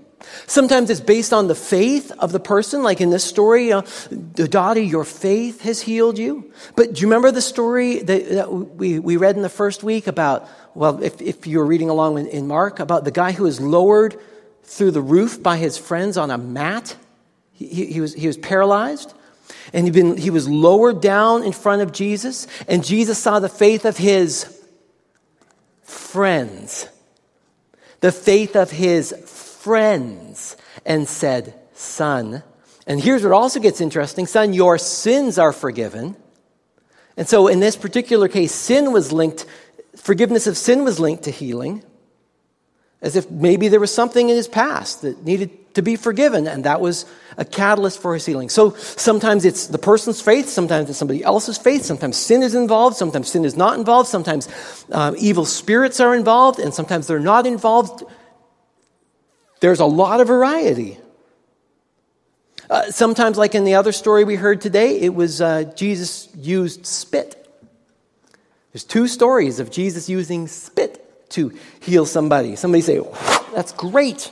Sometimes 0.47 0.89
it's 0.89 0.99
based 0.99 1.32
on 1.32 1.47
the 1.47 1.55
faith 1.55 2.12
of 2.19 2.32
the 2.32 2.39
person, 2.39 2.84
like 2.84 3.01
in 3.01 3.10
this 3.10 3.23
story, 3.23 3.71
uh, 3.71 3.82
daughter, 4.36 4.82
your 4.82 5.03
faith 5.03 5.62
has 5.62 5.82
healed 5.82 6.17
you. 6.17 6.51
But 6.75 6.93
do 6.93 7.01
you 7.01 7.08
remember 7.08 7.32
the 7.32 7.41
story 7.41 7.99
that, 7.99 8.29
that, 8.29 8.51
we, 8.51 8.99
we 8.99 9.17
read 9.17 9.36
in 9.36 9.41
the 9.41 9.49
first 9.49 9.84
week 9.84 10.08
about, 10.08 10.47
well, 10.75 11.01
if, 11.01 11.21
if 11.21 11.47
you 11.47 11.60
were 11.60 11.65
reading 11.65 11.89
along 11.89 12.17
in, 12.17 12.27
in 12.27 12.47
Mark, 12.47 12.79
about 12.79 13.05
the 13.05 13.12
guy 13.12 13.32
who 13.32 13.43
was 13.43 13.62
lowered 13.62 14.19
through 14.63 14.91
the 14.91 15.01
roof 15.01 15.41
by 15.41 15.58
his 15.58 15.77
friends 15.77 16.17
on 16.17 16.32
a 16.32 16.38
mat? 16.38 16.95
He, 17.53 17.86
he, 17.86 18.01
was, 18.01 18.13
he 18.13 18.27
was 18.27 18.38
paralyzed. 18.38 19.13
And 19.73 19.86
he, 19.86 19.91
been, 19.91 20.17
he 20.17 20.29
was 20.29 20.47
lowered 20.49 21.01
down 21.01 21.43
in 21.43 21.51
front 21.51 21.82
of 21.82 21.91
Jesus, 21.91 22.47
and 22.67 22.84
Jesus 22.84 23.17
saw 23.17 23.39
the 23.39 23.49
faith 23.49 23.86
of 23.86 23.97
his 23.97 24.60
friends. 25.84 26.88
The 28.01 28.12
faith 28.12 28.55
of 28.55 28.71
his 28.71 29.13
friends 29.60 30.56
and 30.86 31.08
said, 31.08 31.54
Son, 31.74 32.43
and 32.88 33.00
here's 33.00 33.24
what 33.24 33.32
also 33.32 33.60
gets 33.60 33.82
interesting 33.82 34.26
Son, 34.26 34.54
your 34.54 34.78
sins 34.78 35.38
are 35.38 35.54
forgiven. 35.54 36.15
And 37.15 37.28
so 37.28 37.48
in 37.48 37.60
this 37.60 37.76
particular 37.76 38.28
case, 38.28 38.54
sin 38.54 38.91
was 38.93 39.12
linked, 39.12 39.45
forgiveness 39.95 40.48
of 40.48 40.58
sin 40.58 40.84
was 40.84 41.00
linked 41.00 41.24
to 41.24 41.32
healing, 41.32 41.84
as 43.02 43.15
if 43.15 43.30
maybe 43.30 43.67
there 43.67 43.80
was 43.80 43.93
something 43.93 44.30
in 44.30 44.36
his 44.36 44.48
past 44.48 45.02
that 45.02 45.24
needed 45.24 45.76
to 45.76 45.82
be 45.82 45.95
forgiven, 45.95 46.48
and 46.48 46.63
that 46.63 46.82
was 46.82 47.06
a 47.38 47.45
catalyst 47.45 48.02
for 48.02 48.13
his 48.13 48.26
healing. 48.26 48.50
So 48.50 48.72
sometimes 48.76 49.45
it's 49.45 49.67
the 49.67 49.78
person's 49.78 50.22
faith, 50.22 50.50
sometimes 50.50 50.89
it's 50.89 50.98
somebody 50.98 51.24
else's 51.24 51.58
faith, 51.58 51.84
sometimes 51.84 52.17
sin 52.17 52.41
is 52.41 52.56
involved, 52.56 52.95
sometimes 52.95 53.30
sin 53.30 53.45
is 53.45 53.56
not 53.56 53.78
involved, 53.78 54.10
sometimes 54.10 54.48
um, 54.91 55.15
evil 55.19 55.45
spirits 55.45 56.00
are 56.00 56.15
involved, 56.15 56.60
and 56.60 56.74
sometimes 56.74 57.08
they're 57.08 57.19
not 57.19 57.45
involved. 57.45 58.04
There's 59.60 59.80
a 59.80 59.86
lot 59.86 60.22
of 60.22 60.28
variety. 60.28 60.98
Uh, 62.69 62.91
sometimes, 62.91 63.38
like 63.38 63.56
in 63.56 63.63
the 63.63 63.76
other 63.76 63.91
story 63.91 64.24
we 64.24 64.36
heard 64.36 64.62
today, 64.62 65.00
it 65.00 65.13
was 65.13 65.41
uh, 65.41 65.63
Jesus 65.76 66.30
used 66.36 66.86
spit. 66.86 67.36
There's 68.72 68.84
two 68.84 69.08
stories 69.08 69.60
of 69.60 69.72
Jesus 69.72 70.08
using 70.08 70.48
spit 70.48 71.30
to 71.32 71.52
heal 71.82 72.06
somebody. 72.06 72.56
Somebody 72.56 72.82
say, 72.82 73.02
That's 73.54 73.72
great. 73.72 74.32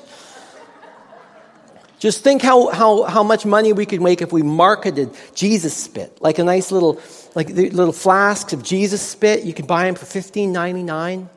Just 1.99 2.23
think 2.23 2.43
how, 2.43 2.67
how, 2.69 3.03
how 3.03 3.23
much 3.23 3.43
money 3.43 3.73
we 3.73 3.87
could 3.87 4.01
make 4.01 4.21
if 4.21 4.31
we 4.31 4.43
marketed 4.43 5.09
Jesus 5.33 5.75
spit, 5.75 6.21
like 6.21 6.37
a 6.37 6.43
nice 6.43 6.71
little, 6.71 7.01
like 7.33 7.49
little 7.49 7.91
flasks 7.91 8.53
of 8.53 8.61
Jesus 8.61 9.01
spit. 9.01 9.43
You 9.43 9.53
can 9.53 9.65
buy 9.65 9.85
them 9.85 9.95
for 9.95 10.05
$15.99 10.05 11.27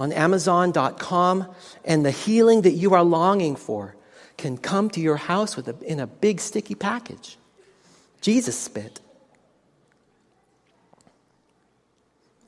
on 0.00 0.12
Amazon.com, 0.12 1.46
and 1.84 2.04
the 2.06 2.10
healing 2.10 2.62
that 2.62 2.72
you 2.72 2.94
are 2.94 3.04
longing 3.04 3.54
for 3.54 3.94
can 4.38 4.56
come 4.56 4.88
to 4.88 5.00
your 5.00 5.16
house 5.16 5.56
with 5.56 5.68
a, 5.68 5.76
in 5.84 6.00
a 6.00 6.06
big 6.06 6.40
sticky 6.40 6.74
package. 6.74 7.36
Jesus 8.22 8.58
spit. 8.58 8.98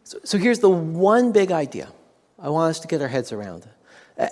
So, 0.05 0.19
so 0.25 0.38
here's 0.38 0.61
the 0.61 0.71
one 0.71 1.33
big 1.33 1.53
idea 1.53 1.93
I 2.38 2.49
want 2.49 2.71
us 2.71 2.81
to 2.81 2.88
get 2.88 3.03
our 3.03 3.09
heads 3.09 3.33
around 3.33 3.69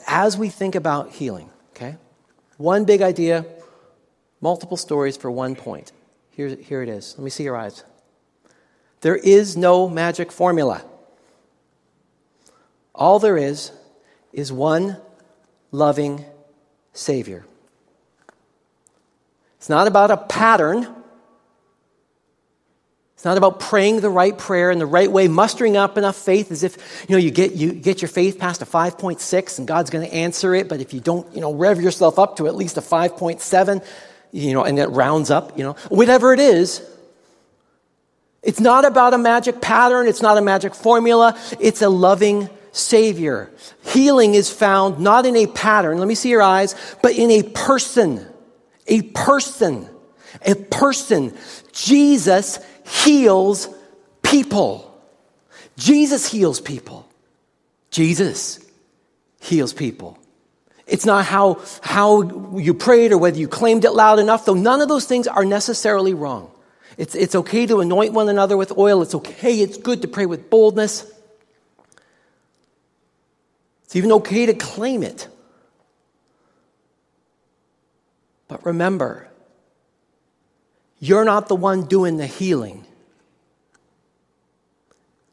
as 0.06 0.38
we 0.38 0.48
think 0.48 0.74
about 0.74 1.10
healing, 1.10 1.50
okay? 1.76 1.96
One 2.56 2.84
big 2.86 3.02
idea, 3.02 3.44
multiple 4.40 4.76
stories 4.76 5.16
for 5.16 5.30
one 5.30 5.56
point. 5.56 5.92
Here, 6.30 6.48
here 6.48 6.82
it 6.82 6.88
is. 6.88 7.14
Let 7.18 7.24
me 7.24 7.30
see 7.30 7.44
your 7.44 7.56
eyes. 7.56 7.84
There 9.02 9.16
is 9.16 9.56
no 9.56 9.88
magic 9.88 10.32
formula. 10.32 10.82
All 12.94 13.18
there 13.18 13.36
is 13.36 13.72
is 14.32 14.52
one 14.52 14.96
loving 15.72 16.24
Savior. 16.92 17.44
It's 19.58 19.68
not 19.68 19.86
about 19.86 20.10
a 20.10 20.16
pattern. 20.16 20.86
It's 23.14 23.24
not 23.26 23.36
about 23.36 23.60
praying 23.60 24.00
the 24.00 24.08
right 24.08 24.36
prayer 24.36 24.70
in 24.70 24.78
the 24.78 24.86
right 24.86 25.12
way, 25.12 25.28
mustering 25.28 25.76
up 25.76 25.98
enough 25.98 26.16
faith 26.16 26.50
as 26.50 26.62
if, 26.62 27.04
you 27.06 27.14
know, 27.14 27.18
you 27.18 27.30
get, 27.30 27.52
you 27.52 27.72
get 27.72 28.00
your 28.00 28.08
faith 28.08 28.38
past 28.38 28.62
a 28.62 28.64
5.6 28.64 29.58
and 29.58 29.68
God's 29.68 29.90
going 29.90 30.08
to 30.08 30.14
answer 30.14 30.54
it. 30.54 30.68
But 30.68 30.80
if 30.80 30.94
you 30.94 31.00
don't, 31.00 31.30
you 31.34 31.42
know, 31.42 31.52
rev 31.52 31.82
yourself 31.82 32.18
up 32.18 32.36
to 32.36 32.46
at 32.46 32.54
least 32.54 32.78
a 32.78 32.80
5.7, 32.80 33.84
you 34.32 34.54
know, 34.54 34.64
and 34.64 34.78
it 34.78 34.86
rounds 34.86 35.30
up, 35.30 35.58
you 35.58 35.64
know, 35.64 35.74
whatever 35.90 36.32
it 36.32 36.40
is, 36.40 36.82
it's 38.42 38.60
not 38.60 38.86
about 38.86 39.12
a 39.12 39.18
magic 39.18 39.60
pattern. 39.60 40.08
It's 40.08 40.22
not 40.22 40.38
a 40.38 40.40
magic 40.40 40.74
formula. 40.74 41.38
It's 41.60 41.82
a 41.82 41.90
loving 41.90 42.48
Savior. 42.72 43.50
Healing 43.84 44.34
is 44.34 44.50
found 44.50 44.98
not 45.00 45.26
in 45.26 45.36
a 45.36 45.46
pattern, 45.46 45.98
let 45.98 46.08
me 46.08 46.14
see 46.14 46.30
your 46.30 46.42
eyes, 46.42 46.74
but 47.02 47.16
in 47.16 47.30
a 47.30 47.42
person. 47.42 48.26
A 48.86 49.02
person. 49.02 49.88
A 50.46 50.54
person. 50.54 51.36
Jesus 51.72 52.58
heals 53.04 53.68
people. 54.22 54.86
Jesus 55.76 56.30
heals 56.30 56.60
people. 56.60 57.08
Jesus 57.90 58.60
heals 59.40 59.72
people. 59.72 60.18
It's 60.86 61.06
not 61.06 61.24
how, 61.24 61.60
how 61.82 62.56
you 62.56 62.74
prayed 62.74 63.12
or 63.12 63.18
whether 63.18 63.38
you 63.38 63.48
claimed 63.48 63.84
it 63.84 63.92
loud 63.92 64.18
enough, 64.18 64.44
though 64.44 64.54
none 64.54 64.80
of 64.80 64.88
those 64.88 65.06
things 65.06 65.28
are 65.28 65.44
necessarily 65.44 66.14
wrong. 66.14 66.50
It's, 66.98 67.14
it's 67.14 67.34
okay 67.34 67.66
to 67.66 67.80
anoint 67.80 68.12
one 68.12 68.28
another 68.28 68.56
with 68.56 68.76
oil. 68.76 69.00
It's 69.02 69.14
okay, 69.14 69.60
it's 69.60 69.76
good 69.78 70.02
to 70.02 70.08
pray 70.08 70.26
with 70.26 70.50
boldness. 70.50 71.10
It's 73.90 73.96
even 73.96 74.12
okay 74.12 74.46
to 74.46 74.54
claim 74.54 75.02
it. 75.02 75.26
But 78.46 78.64
remember, 78.64 79.28
you're 81.00 81.24
not 81.24 81.48
the 81.48 81.56
one 81.56 81.86
doing 81.86 82.16
the 82.16 82.26
healing. 82.28 82.86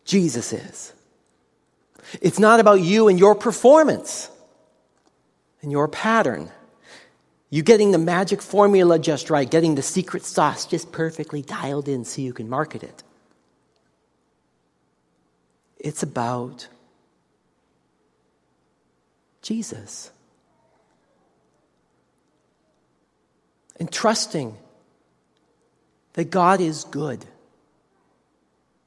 Jesus 0.06 0.54
is. 0.54 0.92
It's 2.20 2.40
not 2.40 2.60
about 2.60 2.82
you 2.82 3.10
and 3.10 3.20
your 3.20 3.36
performance 3.36 4.28
and 5.62 5.72
your 5.72 5.88
pattern. 5.88 6.50
You 7.52 7.62
getting 7.62 7.92
the 7.92 8.00
magic 8.00 8.42
formula 8.42 8.98
just 8.98 9.30
right, 9.30 9.48
getting 9.48 9.76
the 9.76 9.84
secret 9.84 10.26
sauce 10.26 10.66
just 10.66 10.92
perfectly 10.92 11.44
dialed 11.44 11.88
in 11.88 12.06
so 12.06 12.24
you 12.24 12.34
can 12.34 12.50
market 12.50 12.82
it. 12.82 13.04
It's 15.78 16.02
about 16.02 16.68
Jesus. 19.48 20.12
And 23.80 23.90
trusting 23.90 24.58
that 26.14 26.30
God 26.30 26.60
is 26.60 26.84
good 26.84 27.24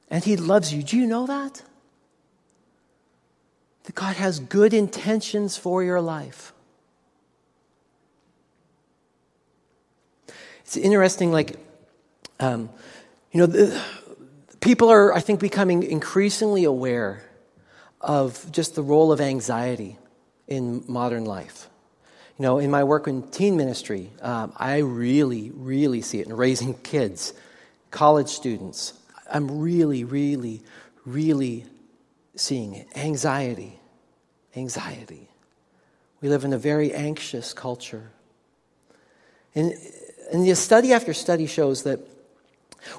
and 0.07 0.23
He 0.23 0.37
loves 0.37 0.71
you. 0.71 0.83
Do 0.83 0.97
you 0.97 1.07
know 1.07 1.25
that? 1.25 1.63
That 3.85 3.95
God 3.95 4.17
has 4.17 4.39
good 4.39 4.73
intentions 4.75 5.57
for 5.57 5.83
your 5.83 5.99
life. 5.99 6.53
It's 10.59 10.77
interesting, 10.77 11.31
like, 11.31 11.57
um, 12.39 12.69
you 13.31 13.39
know, 13.39 13.47
the, 13.47 13.81
people 14.59 14.89
are, 14.89 15.11
I 15.11 15.21
think, 15.21 15.39
becoming 15.39 15.81
increasingly 15.81 16.65
aware 16.65 17.23
of 17.99 18.51
just 18.51 18.75
the 18.75 18.83
role 18.83 19.11
of 19.11 19.19
anxiety 19.19 19.97
in 20.51 20.83
modern 20.85 21.23
life. 21.23 21.69
You 22.37 22.43
know, 22.43 22.59
in 22.59 22.69
my 22.69 22.83
work 22.83 23.07
in 23.07 23.23
teen 23.29 23.55
ministry, 23.55 24.09
um, 24.21 24.51
I 24.57 24.79
really, 24.79 25.49
really 25.51 26.01
see 26.01 26.19
it 26.19 26.27
in 26.27 26.35
raising 26.35 26.73
kids, 26.83 27.33
college 27.89 28.27
students. 28.27 28.93
I'm 29.31 29.61
really, 29.61 30.03
really, 30.03 30.61
really 31.05 31.65
seeing 32.35 32.73
it. 32.73 32.87
Anxiety. 32.97 33.79
Anxiety. 34.57 35.29
We 36.19 36.27
live 36.27 36.43
in 36.43 36.51
a 36.51 36.57
very 36.57 36.93
anxious 36.93 37.53
culture. 37.53 38.11
And, 39.55 39.73
and 40.33 40.45
the 40.45 40.55
study 40.55 40.91
after 40.91 41.13
study 41.13 41.47
shows 41.47 41.83
that 41.83 41.99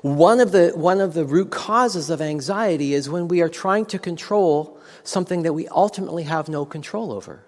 one 0.01 0.41
of, 0.41 0.53
the, 0.53 0.71
one 0.71 1.03
of 1.03 1.13
the 1.13 1.27
root 1.27 1.51
causes 1.51 2.09
of 2.09 2.23
anxiety 2.23 2.95
is 2.95 3.11
when 3.11 3.29
we 3.29 3.43
are 3.43 3.49
trying 3.51 3.85
to 3.87 3.99
control 3.99 4.79
something 5.05 5.43
that 5.43 5.53
we 5.53 5.69
ultimately 5.69 6.25
have 6.25 6.49
no 6.49 6.65
control 6.65 7.13
over. 7.13 7.45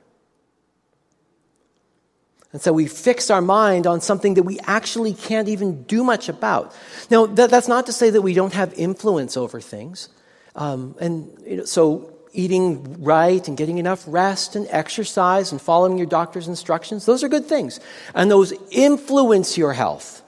And 2.53 2.63
so 2.63 2.73
we 2.73 2.87
fix 2.87 3.31
our 3.31 3.43
mind 3.43 3.85
on 3.85 4.01
something 4.01 4.35
that 4.35 4.45
we 4.45 4.61
actually 4.61 5.13
can't 5.13 5.49
even 5.49 5.83
do 5.83 6.05
much 6.05 6.29
about. 6.29 6.73
Now, 7.11 7.27
that, 7.27 7.51
that's 7.51 7.67
not 7.67 7.87
to 7.87 7.93
say 7.93 8.11
that 8.11 8.23
we 8.23 8.33
don't 8.33 8.53
have 8.53 8.73
influence 8.75 9.37
over 9.37 9.61
things. 9.61 10.09
Um, 10.55 10.95
and 11.01 11.37
you 11.45 11.57
know, 11.57 11.65
so 11.65 12.13
eating 12.33 13.03
right 13.03 13.47
and 13.49 13.57
getting 13.57 13.79
enough 13.79 14.05
rest 14.07 14.55
and 14.55 14.69
exercise 14.71 15.51
and 15.51 15.61
following 15.61 15.99
your 15.99 16.07
doctor's 16.07 16.47
instructions, 16.47 17.07
those 17.07 17.25
are 17.25 17.29
good 17.29 17.47
things. 17.47 17.81
And 18.15 18.31
those 18.31 18.53
influence 18.71 19.59
your 19.59 19.73
health. 19.73 20.23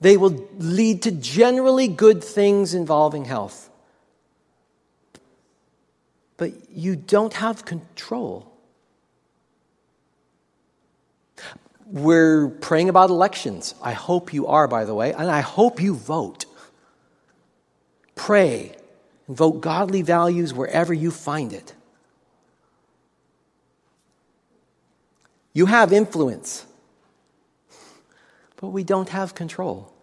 They 0.00 0.16
will 0.16 0.48
lead 0.56 1.02
to 1.02 1.10
generally 1.10 1.88
good 1.88 2.24
things 2.24 2.72
involving 2.72 3.26
health. 3.26 3.68
But 6.36 6.52
you 6.70 6.96
don't 6.96 7.32
have 7.34 7.64
control. 7.64 8.50
We're 11.86 12.48
praying 12.48 12.88
about 12.88 13.10
elections. 13.10 13.74
I 13.82 13.92
hope 13.92 14.32
you 14.32 14.46
are, 14.48 14.66
by 14.66 14.84
the 14.84 14.94
way, 14.94 15.12
and 15.12 15.30
I 15.30 15.40
hope 15.40 15.80
you 15.80 15.94
vote. 15.94 16.46
Pray 18.14 18.74
and 19.26 19.36
vote 19.36 19.60
godly 19.60 20.02
values 20.02 20.52
wherever 20.52 20.92
you 20.92 21.10
find 21.10 21.52
it. 21.52 21.74
You 25.52 25.66
have 25.66 25.92
influence, 25.92 26.66
but 28.56 28.68
we 28.68 28.82
don't 28.82 29.10
have 29.10 29.36
control. 29.36 29.93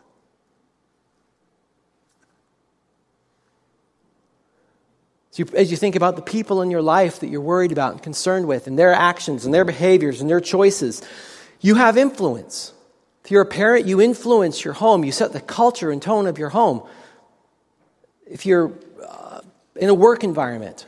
So 5.31 5.43
you, 5.43 5.49
as 5.57 5.71
you 5.71 5.77
think 5.77 5.95
about 5.95 6.17
the 6.17 6.21
people 6.21 6.61
in 6.61 6.71
your 6.71 6.81
life 6.81 7.21
that 7.21 7.29
you're 7.29 7.41
worried 7.41 7.71
about 7.71 7.93
and 7.93 8.03
concerned 8.03 8.47
with, 8.47 8.67
and 8.67 8.77
their 8.77 8.93
actions 8.93 9.45
and 9.45 9.53
their 9.53 9.63
behaviors 9.63 10.19
and 10.19 10.29
their 10.29 10.41
choices, 10.41 11.01
you 11.61 11.75
have 11.75 11.97
influence. 11.97 12.73
If 13.23 13.31
you're 13.31 13.41
a 13.41 13.45
parent, 13.45 13.85
you 13.85 14.01
influence 14.01 14.65
your 14.65 14.73
home. 14.73 15.05
You 15.05 15.11
set 15.13 15.31
the 15.31 15.39
culture 15.39 15.89
and 15.89 16.01
tone 16.01 16.27
of 16.27 16.37
your 16.37 16.49
home. 16.49 16.83
If 18.25 18.45
you're 18.45 18.73
uh, 19.07 19.41
in 19.75 19.89
a 19.89 19.93
work 19.93 20.23
environment, 20.23 20.85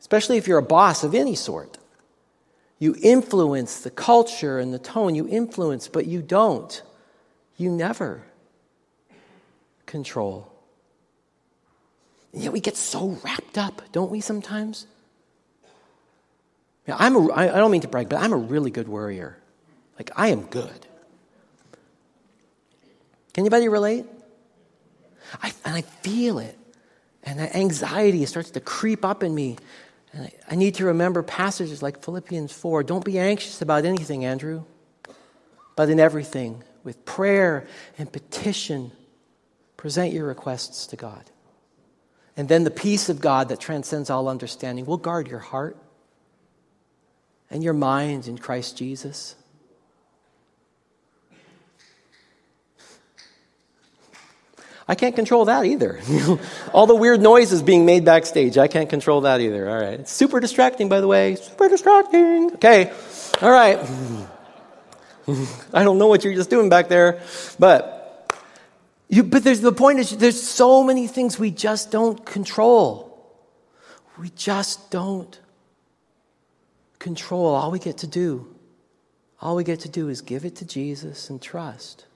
especially 0.00 0.38
if 0.38 0.48
you're 0.48 0.58
a 0.58 0.62
boss 0.62 1.04
of 1.04 1.14
any 1.14 1.36
sort, 1.36 1.78
you 2.80 2.96
influence 3.00 3.80
the 3.80 3.90
culture 3.90 4.58
and 4.58 4.74
the 4.74 4.78
tone. 4.78 5.14
You 5.14 5.28
influence, 5.28 5.86
but 5.86 6.06
you 6.06 6.20
don't. 6.20 6.82
You 7.56 7.70
never 7.70 8.24
control. 9.86 10.53
And 12.34 12.42
yet 12.42 12.52
we 12.52 12.60
get 12.60 12.76
so 12.76 13.16
wrapped 13.24 13.56
up, 13.56 13.80
don't 13.92 14.10
we, 14.10 14.20
sometimes? 14.20 14.88
Yeah, 16.86 16.96
I'm 16.98 17.14
a, 17.14 17.32
I 17.32 17.46
don't 17.46 17.70
mean 17.70 17.80
to 17.82 17.88
brag, 17.88 18.08
but 18.08 18.20
I'm 18.20 18.32
a 18.32 18.36
really 18.36 18.72
good 18.72 18.88
worrier. 18.88 19.38
Like, 19.96 20.10
I 20.16 20.28
am 20.28 20.42
good. 20.42 20.86
Can 23.32 23.42
anybody 23.42 23.68
relate? 23.68 24.04
I, 25.42 25.52
and 25.64 25.76
I 25.76 25.82
feel 25.82 26.40
it. 26.40 26.58
And 27.22 27.38
that 27.38 27.54
anxiety 27.54 28.26
starts 28.26 28.50
to 28.50 28.60
creep 28.60 29.04
up 29.04 29.22
in 29.22 29.32
me. 29.32 29.56
And 30.12 30.24
I, 30.24 30.32
I 30.50 30.54
need 30.56 30.74
to 30.74 30.86
remember 30.86 31.22
passages 31.22 31.82
like 31.82 32.02
Philippians 32.02 32.52
4. 32.52 32.82
Don't 32.82 33.04
be 33.04 33.18
anxious 33.18 33.62
about 33.62 33.84
anything, 33.84 34.24
Andrew, 34.24 34.64
but 35.76 35.88
in 35.88 36.00
everything, 36.00 36.64
with 36.82 37.04
prayer 37.04 37.66
and 37.96 38.12
petition, 38.12 38.90
present 39.76 40.12
your 40.12 40.26
requests 40.26 40.88
to 40.88 40.96
God. 40.96 41.30
And 42.36 42.48
then 42.48 42.64
the 42.64 42.70
peace 42.70 43.08
of 43.08 43.20
God 43.20 43.48
that 43.48 43.60
transcends 43.60 44.10
all 44.10 44.28
understanding 44.28 44.86
will 44.86 44.96
guard 44.96 45.28
your 45.28 45.38
heart 45.38 45.76
and 47.50 47.62
your 47.62 47.74
mind 47.74 48.26
in 48.26 48.38
Christ 48.38 48.76
Jesus. 48.76 49.36
I 54.86 54.94
can't 54.94 55.14
control 55.14 55.46
that 55.46 55.64
either. 55.64 56.00
All 56.74 56.86
the 56.86 56.94
weird 56.94 57.22
noises 57.22 57.62
being 57.62 57.86
made 57.86 58.04
backstage, 58.04 58.58
I 58.58 58.68
can't 58.68 58.90
control 58.90 59.22
that 59.22 59.40
either. 59.40 59.68
All 59.70 59.80
right. 59.80 60.00
It's 60.00 60.12
super 60.12 60.40
distracting, 60.40 60.90
by 60.90 61.00
the 61.00 61.08
way. 61.08 61.36
Super 61.36 61.70
distracting. 61.70 62.52
Okay. 62.54 62.92
All 63.40 63.50
right. 63.50 63.78
I 65.72 65.84
don't 65.84 65.96
know 65.96 66.08
what 66.08 66.22
you're 66.22 66.34
just 66.34 66.50
doing 66.50 66.68
back 66.68 66.88
there, 66.88 67.22
but 67.58 67.93
you, 69.14 69.22
but 69.22 69.44
there's 69.44 69.60
the 69.60 69.72
point 69.72 69.98
is 69.98 70.16
there's 70.16 70.42
so 70.42 70.82
many 70.82 71.06
things 71.06 71.38
we 71.38 71.50
just 71.50 71.90
don't 71.90 72.24
control. 72.24 73.10
We 74.18 74.30
just 74.30 74.90
don't 74.90 75.38
control. 76.98 77.54
All 77.54 77.70
we 77.70 77.78
get 77.78 77.98
to 77.98 78.06
do, 78.06 78.54
all 79.40 79.56
we 79.56 79.64
get 79.64 79.80
to 79.80 79.88
do 79.88 80.08
is 80.08 80.20
give 80.20 80.44
it 80.44 80.56
to 80.56 80.64
Jesus 80.64 81.30
and 81.30 81.40
trust. 81.40 82.06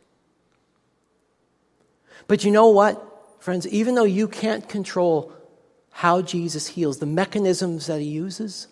But 2.26 2.44
you 2.44 2.50
know 2.50 2.68
what? 2.68 3.08
friends, 3.40 3.66
even 3.68 3.94
though 3.94 4.04
you 4.04 4.28
can't 4.28 4.68
control 4.68 5.32
how 5.90 6.22
Jesus 6.22 6.66
heals, 6.66 6.98
the 6.98 7.06
mechanisms 7.06 7.86
that 7.86 8.00
he 8.00 8.06
uses, 8.06 8.68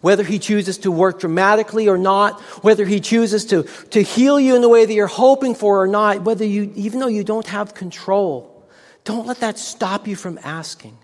whether 0.00 0.24
he 0.24 0.38
chooses 0.38 0.78
to 0.78 0.90
work 0.90 1.20
dramatically 1.20 1.88
or 1.88 1.98
not, 1.98 2.40
whether 2.62 2.84
he 2.84 3.00
chooses 3.00 3.44
to, 3.46 3.64
to 3.90 4.02
heal 4.02 4.40
you 4.40 4.56
in 4.56 4.62
the 4.62 4.68
way 4.68 4.84
that 4.84 4.92
you're 4.92 5.06
hoping 5.06 5.54
for 5.54 5.82
or 5.82 5.86
not, 5.86 6.22
whether 6.22 6.44
you, 6.44 6.72
even 6.74 7.00
though 7.00 7.06
you 7.06 7.24
don't 7.24 7.46
have 7.48 7.74
control, 7.74 8.66
don't 9.04 9.26
let 9.26 9.40
that 9.40 9.58
stop 9.58 10.08
you 10.08 10.16
from 10.16 10.38
asking. 10.42 10.96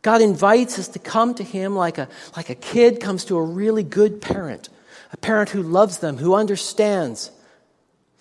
God 0.00 0.22
invites 0.22 0.78
us 0.78 0.88
to 0.88 0.98
come 0.98 1.34
to 1.34 1.44
him 1.44 1.74
like 1.74 1.98
a, 1.98 2.08
like 2.36 2.48
a 2.48 2.54
kid 2.54 3.00
comes 3.00 3.26
to 3.26 3.36
a 3.36 3.42
really 3.42 3.82
good 3.82 4.22
parent, 4.22 4.68
a 5.12 5.16
parent 5.16 5.50
who 5.50 5.62
loves 5.62 5.98
them, 5.98 6.16
who 6.16 6.34
understands, 6.34 7.30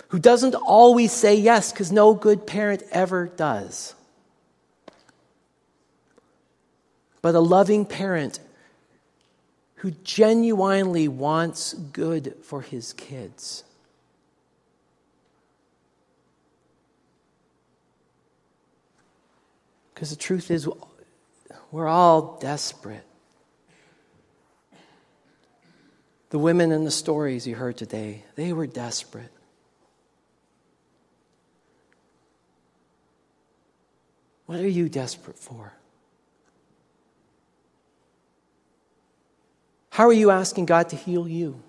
who 0.10 0.20
doesn't 0.20 0.56
always 0.56 1.12
say 1.12 1.36
yes, 1.36 1.72
because 1.72 1.92
no 1.92 2.14
good 2.14 2.46
parent 2.46 2.84
ever 2.92 3.28
does. 3.28 3.94
But 7.22 7.36
a 7.36 7.40
loving 7.40 7.86
parent 7.86 8.40
who 9.78 9.92
genuinely 9.92 11.08
wants 11.08 11.74
good 11.74 12.36
for 12.42 12.62
his 12.62 12.94
kids. 12.94 13.64
Because 19.94 20.10
the 20.10 20.16
truth 20.16 20.52
is, 20.52 20.68
we're 21.72 21.88
all 21.88 22.38
desperate. 22.40 23.04
The 26.30 26.40
women 26.40 26.72
in 26.72 26.84
the 26.84 26.92
stories 26.92 27.48
you 27.48 27.56
heard 27.56 27.78
today, 27.78 28.24
they 28.36 28.54
were 28.54 28.68
desperate. 28.68 29.32
What 34.48 34.60
are 34.60 34.68
you 34.68 34.90
desperate 34.90 35.38
for? 35.38 35.77
How 39.98 40.08
are 40.08 40.14
you 40.14 40.30
asking 40.30 40.68
God 40.68 40.90
to 40.90 40.96
heal 40.96 41.28
you? 41.28 41.60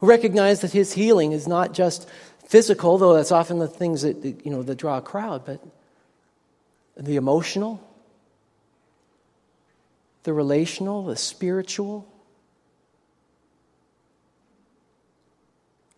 Recognize 0.00 0.60
that 0.62 0.72
His 0.72 0.92
healing 0.92 1.30
is 1.30 1.46
not 1.46 1.74
just 1.74 2.08
physical, 2.44 2.98
though 2.98 3.14
that's 3.14 3.30
often 3.30 3.60
the 3.60 3.68
things 3.68 4.02
that 4.02 4.24
you 4.44 4.50
know 4.50 4.64
that 4.64 4.74
draw 4.74 4.98
a 4.98 5.00
crowd, 5.00 5.44
but 5.46 5.64
the 6.96 7.14
emotional, 7.14 7.80
the 10.24 10.32
relational, 10.32 11.04
the 11.04 11.14
spiritual. 11.14 12.04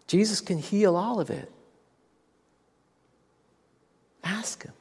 Jesus 0.06 0.42
can 0.42 0.58
heal 0.58 0.96
all 0.96 1.18
of 1.18 1.30
it. 1.30 1.50
Ask 4.22 4.64
Him. 4.64 4.74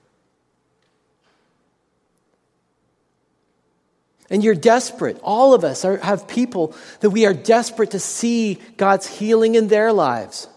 And 4.33 4.43
you're 4.43 4.55
desperate. 4.55 5.19
All 5.21 5.53
of 5.53 5.63
us 5.63 5.85
are, 5.85 5.97
have 5.97 6.27
people 6.27 6.75
that 7.01 7.11
we 7.11 7.27
are 7.27 7.35
desperate 7.35 7.91
to 7.91 7.99
see 7.99 8.55
God's 8.77 9.05
healing 9.05 9.53
in 9.53 9.67
their 9.67 9.93
lives. 9.93 10.47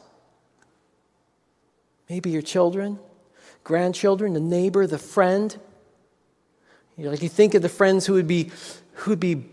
Maybe 2.08 2.30
your 2.30 2.40
children, 2.40 2.98
grandchildren, 3.64 4.32
the 4.32 4.40
neighbor, 4.40 4.86
the 4.86 4.96
friend. 4.96 5.54
You 6.96 7.04
know, 7.04 7.10
like 7.10 7.20
you 7.20 7.28
think 7.28 7.52
of 7.52 7.60
the 7.60 7.68
friends 7.68 8.06
who 8.06 8.14
would 8.14 8.26
be 8.26 8.50
who 8.94 9.10
would 9.10 9.20
be 9.20 9.44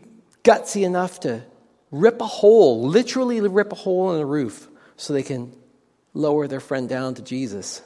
gutsy 0.42 0.86
enough 0.86 1.20
to 1.22 1.44
rip 1.92 2.22
a 2.22 2.26
hole, 2.26 2.88
literally 2.88 3.42
rip 3.42 3.74
a 3.74 3.76
hole 3.76 4.14
in 4.14 4.20
the 4.20 4.26
roof 4.26 4.70
so 4.96 5.12
they 5.12 5.24
can 5.24 5.54
lower 6.14 6.48
their 6.48 6.62
friend 6.62 6.88
down 6.88 7.16
to 7.16 7.22
Jesus. 7.22 7.82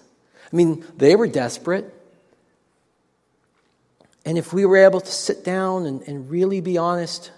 I 0.54 0.56
mean, 0.56 0.86
they 0.97 1.15
were 1.15 1.28
desperate. 1.28 1.91
And 4.28 4.38
if 4.38 4.52
we 4.52 4.66
were 4.66 4.76
able 4.76 5.00
to 5.00 5.12
sit 5.12 5.46
down 5.46 5.86
and, 5.86 6.02
and 6.02 6.30
really 6.30 6.60
be 6.60 6.78
honest, 6.78 7.32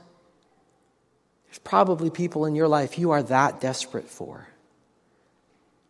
there's 1.45 1.59
probably 1.59 2.09
people 2.09 2.47
in 2.47 2.55
your 2.55 2.67
life 2.67 2.97
you 2.97 3.11
are 3.11 3.21
that 3.21 3.61
desperate 3.61 4.09
for. 4.09 4.47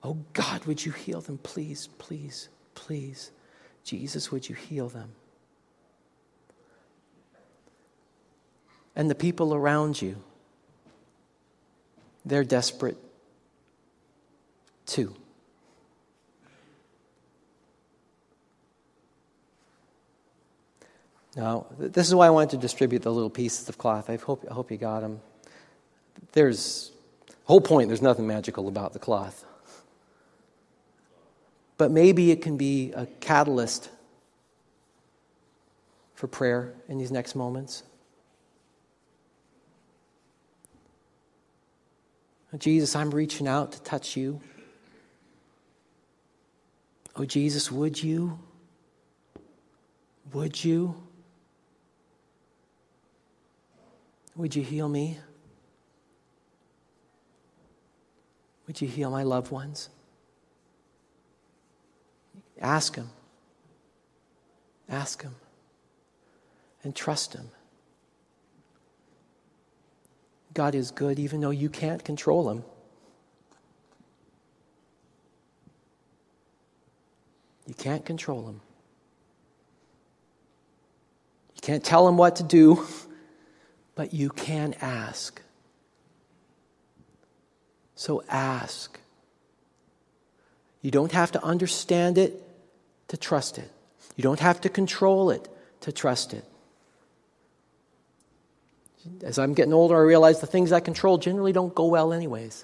Oh 0.04 0.18
God, 0.34 0.66
would 0.66 0.86
you 0.86 0.92
heal 0.92 1.22
them? 1.22 1.38
Please, 1.38 1.88
please, 2.00 2.50
please. 2.76 3.32
Jesus, 3.86 4.30
would 4.30 4.50
you 4.50 4.56
heal 4.56 4.90
them? 4.90 5.12
And 8.94 9.10
the 9.10 9.16
people 9.16 9.54
around 9.54 10.02
you, 10.02 10.18
they're 12.26 12.44
desperate 12.44 12.98
too. 14.86 15.16
Now, 21.40 21.68
this 21.78 22.06
is 22.06 22.14
why 22.14 22.28
I 22.28 22.32
wanted 22.32 22.50
to 22.50 22.58
distribute 22.58 23.02
the 23.02 23.14
little 23.14 23.30
pieces 23.30 23.70
of 23.70 23.78
cloth. 23.78 24.10
I 24.10 24.18
hope, 24.18 24.46
I 24.52 24.54
hope 24.54 24.70
you 24.72 24.76
got 24.76 25.00
them. 25.00 25.22
There's, 26.34 26.92
whole 27.46 27.62
point, 27.62 27.88
there's 27.88 28.02
nothing 28.02 28.28
magical 28.28 28.68
about 28.68 28.92
the 28.92 29.00
cloth. 29.00 29.46
But 31.78 31.92
maybe 31.92 32.32
it 32.32 32.42
can 32.42 32.58
be 32.58 32.92
a 32.92 33.06
catalyst 33.22 33.90
for 36.14 36.28
prayer 36.28 36.74
in 36.90 36.98
these 36.98 37.10
next 37.10 37.36
moments. 37.36 37.84
Jesus, 42.58 42.98
I'm 42.98 43.12
reaching 43.12 43.48
out 43.48 43.72
to 43.72 43.82
touch 43.84 44.18
you. 44.18 44.42
Oh, 47.16 47.24
Jesus, 47.24 47.72
would 47.72 48.04
you? 48.04 48.38
Would 50.34 50.66
you? 50.66 50.96
Would 54.40 54.56
you 54.56 54.64
heal 54.64 54.88
me? 54.88 55.18
Would 58.68 58.80
you 58.80 58.88
heal 58.88 59.12
my 59.12 59.24
loved 59.24 59.52
ones? 59.52 59.90
Ask 62.62 62.96
Him. 62.96 63.10
Ask 64.88 65.24
Him. 65.24 65.36
And 66.86 66.96
trust 66.96 67.34
Him. 67.34 67.50
God 70.54 70.74
is 70.74 70.90
good 70.90 71.20
even 71.20 71.42
though 71.42 71.50
you 71.50 71.68
can't 71.68 72.02
control 72.06 72.50
Him. 72.50 72.64
You 77.68 77.74
can't 77.74 78.06
control 78.06 78.48
Him. 78.48 78.62
You 81.58 81.62
can't 81.62 81.84
tell 81.84 82.08
Him 82.08 82.16
what 82.16 82.38
to 82.38 82.44
do. 82.44 82.88
but 84.00 84.14
you 84.14 84.30
can 84.30 84.74
ask. 84.80 85.42
So 87.96 88.24
ask. 88.30 88.98
You 90.82 90.90
don't 90.90 91.12
have 91.12 91.34
to 91.34 91.44
understand 91.44 92.18
it 92.18 92.42
to 93.10 93.18
trust 93.18 93.58
it. 93.58 93.70
You 94.16 94.22
don't 94.22 94.40
have 94.40 94.62
to 94.62 94.70
control 94.70 95.32
it 95.32 95.50
to 95.82 95.92
trust 95.92 96.34
it. 96.34 96.46
As 99.22 99.38
I'm 99.38 99.54
getting 99.54 99.74
older, 99.74 99.98
I 99.98 100.04
realize 100.04 100.40
the 100.40 100.48
things 100.48 100.72
I 100.72 100.80
control 100.80 101.18
generally 101.18 101.52
don't 101.52 101.76
go 101.76 101.88
well, 101.88 102.14
anyways. 102.14 102.64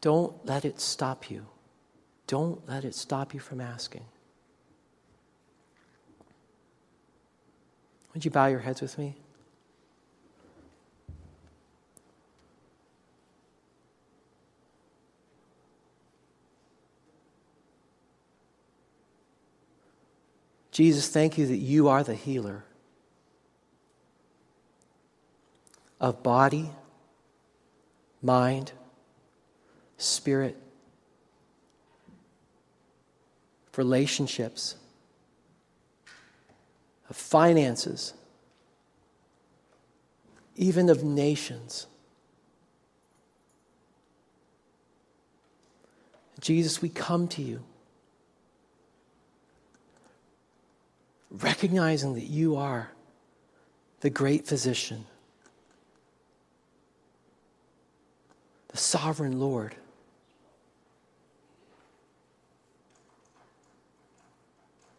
Don't 0.00 0.44
let 0.44 0.64
it 0.64 0.80
stop 0.80 1.30
you. 1.30 1.46
Don't 2.26 2.68
let 2.68 2.84
it 2.84 2.96
stop 2.96 3.34
you 3.34 3.38
from 3.38 3.60
asking. 3.60 4.02
Would 8.16 8.24
you 8.24 8.30
bow 8.30 8.46
your 8.46 8.60
heads 8.60 8.80
with 8.80 8.96
me? 8.96 9.14
Jesus, 20.70 21.10
thank 21.10 21.36
you 21.36 21.46
that 21.46 21.58
you 21.58 21.88
are 21.88 22.02
the 22.02 22.14
healer 22.14 22.64
of 26.00 26.22
body, 26.22 26.70
mind, 28.22 28.72
spirit, 29.98 30.56
relationships 33.76 34.76
of 37.08 37.16
finances, 37.16 38.14
even 40.56 40.88
of 40.88 41.04
nations. 41.04 41.86
Jesus, 46.40 46.82
we 46.82 46.88
come 46.88 47.28
to 47.28 47.42
you 47.42 47.62
recognizing 51.30 52.14
that 52.14 52.24
you 52.24 52.56
are 52.56 52.90
the 54.00 54.10
great 54.10 54.46
physician, 54.46 55.04
the 58.68 58.76
sovereign 58.76 59.38
Lord. 59.38 59.74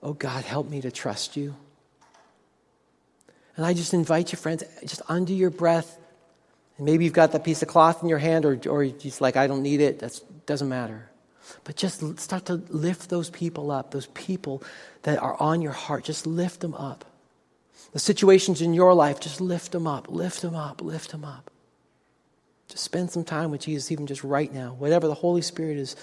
Oh 0.04 0.14
God, 0.14 0.46
help 0.46 0.70
me 0.70 0.82
to 0.82 0.92
trust 0.92 1.36
you. 1.36 1.56
And 3.58 3.66
I 3.66 3.74
just 3.74 3.94
invite 3.94 4.32
you, 4.32 4.38
friends, 4.38 4.64
just 4.82 5.02
under 5.10 5.34
your 5.34 5.50
breath, 5.50 5.98
and 6.78 6.86
maybe 6.86 7.04
you've 7.04 7.14
got 7.14 7.32
that 7.32 7.44
piece 7.44 7.64
of 7.64 7.68
cloth 7.68 8.04
in 8.04 8.10
your 8.10 8.20
hand, 8.20 8.46
or, 8.46 8.58
or 8.70 8.86
just 8.86 9.20
like, 9.20 9.36
I 9.36 9.48
don't 9.48 9.64
need 9.64 9.82
it. 9.82 10.00
That 10.00 10.20
doesn't 10.46 10.70
matter. 10.70 11.10
But 11.64 11.76
just 11.76 12.20
start 12.20 12.46
to 12.46 12.56
lift 12.70 13.10
those 13.10 13.30
people 13.30 13.72
up, 13.72 13.92
those 13.92 14.08
people 14.08 14.64
that 15.04 15.18
are 15.18 15.36
on 15.42 15.62
your 15.62 15.72
heart. 15.72 16.04
Just 16.04 16.28
lift 16.28 16.60
them 16.60 16.76
up. 16.76 17.04
The 17.94 18.00
situations 18.00 18.62
in 18.62 18.74
your 18.74 18.94
life, 18.94 19.20
just 19.20 19.42
lift 19.42 19.72
them 19.72 19.88
up, 19.88 20.10
lift 20.10 20.42
them 20.42 20.56
up, 20.56 20.82
lift 20.82 21.12
them 21.12 21.26
up. 21.26 21.50
Just 22.68 22.84
spend 22.84 23.10
some 23.12 23.24
time 23.24 23.50
with 23.50 23.62
Jesus, 23.62 23.92
even 23.92 24.06
just 24.06 24.24
right 24.24 24.54
now. 24.54 24.76
Whatever 24.78 25.08
the 25.08 25.14
Holy 25.14 25.42
Spirit 25.42 25.78
is 25.78 25.96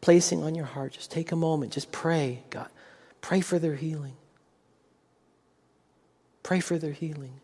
placing 0.00 0.42
on 0.42 0.54
your 0.54 0.64
heart, 0.64 0.94
just 0.94 1.10
take 1.10 1.30
a 1.30 1.36
moment, 1.36 1.72
just 1.72 1.92
pray, 1.92 2.42
God. 2.50 2.68
Pray 3.20 3.42
for 3.42 3.58
their 3.58 3.76
healing. 3.76 4.16
Pray 6.46 6.60
for 6.60 6.78
their 6.78 6.92
healing. 6.92 7.40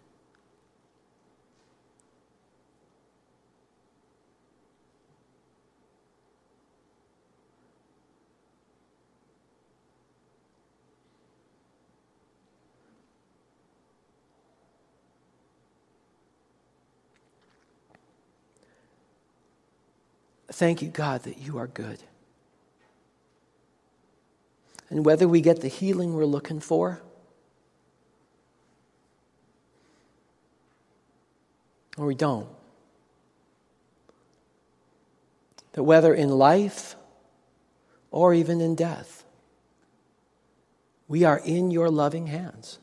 Thank 20.52 20.80
you, 20.80 20.90
God, 20.90 21.24
that 21.24 21.38
you 21.38 21.58
are 21.58 21.66
good. 21.66 22.04
And 24.88 25.04
whether 25.04 25.26
we 25.26 25.40
get 25.40 25.60
the 25.60 25.66
healing 25.66 26.14
we're 26.14 26.24
looking 26.24 26.60
for, 26.60 27.02
or 32.02 32.06
we 32.06 32.14
don't, 32.16 32.48
that 35.72 35.84
whether 35.84 36.12
in 36.12 36.28
life 36.28 36.96
or 38.10 38.34
even 38.34 38.60
in 38.60 38.74
death, 38.74 39.24
we 41.06 41.22
are 41.22 41.40
in 41.44 41.70
your 41.70 41.88
loving 41.90 42.26
hands. 42.26 42.80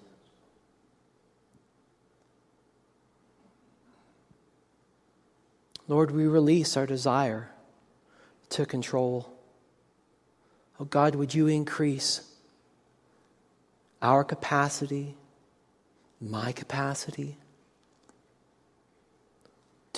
Lord, 5.89 6.11
we 6.11 6.25
release 6.25 6.77
our 6.77 6.85
desire 6.85 7.49
to 8.51 8.65
control. 8.65 9.33
Oh 10.79 10.85
God, 10.85 11.15
would 11.15 11.33
you 11.33 11.47
increase 11.47 12.21
our 14.01 14.23
capacity, 14.23 15.15
my 16.21 16.53
capacity 16.53 17.37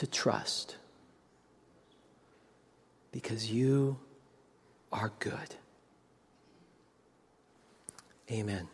to 0.02 0.08
trust 0.08 0.78
because 3.12 3.52
you 3.52 3.99
are 4.91 5.12
good. 5.20 5.56
Amen. 8.32 8.68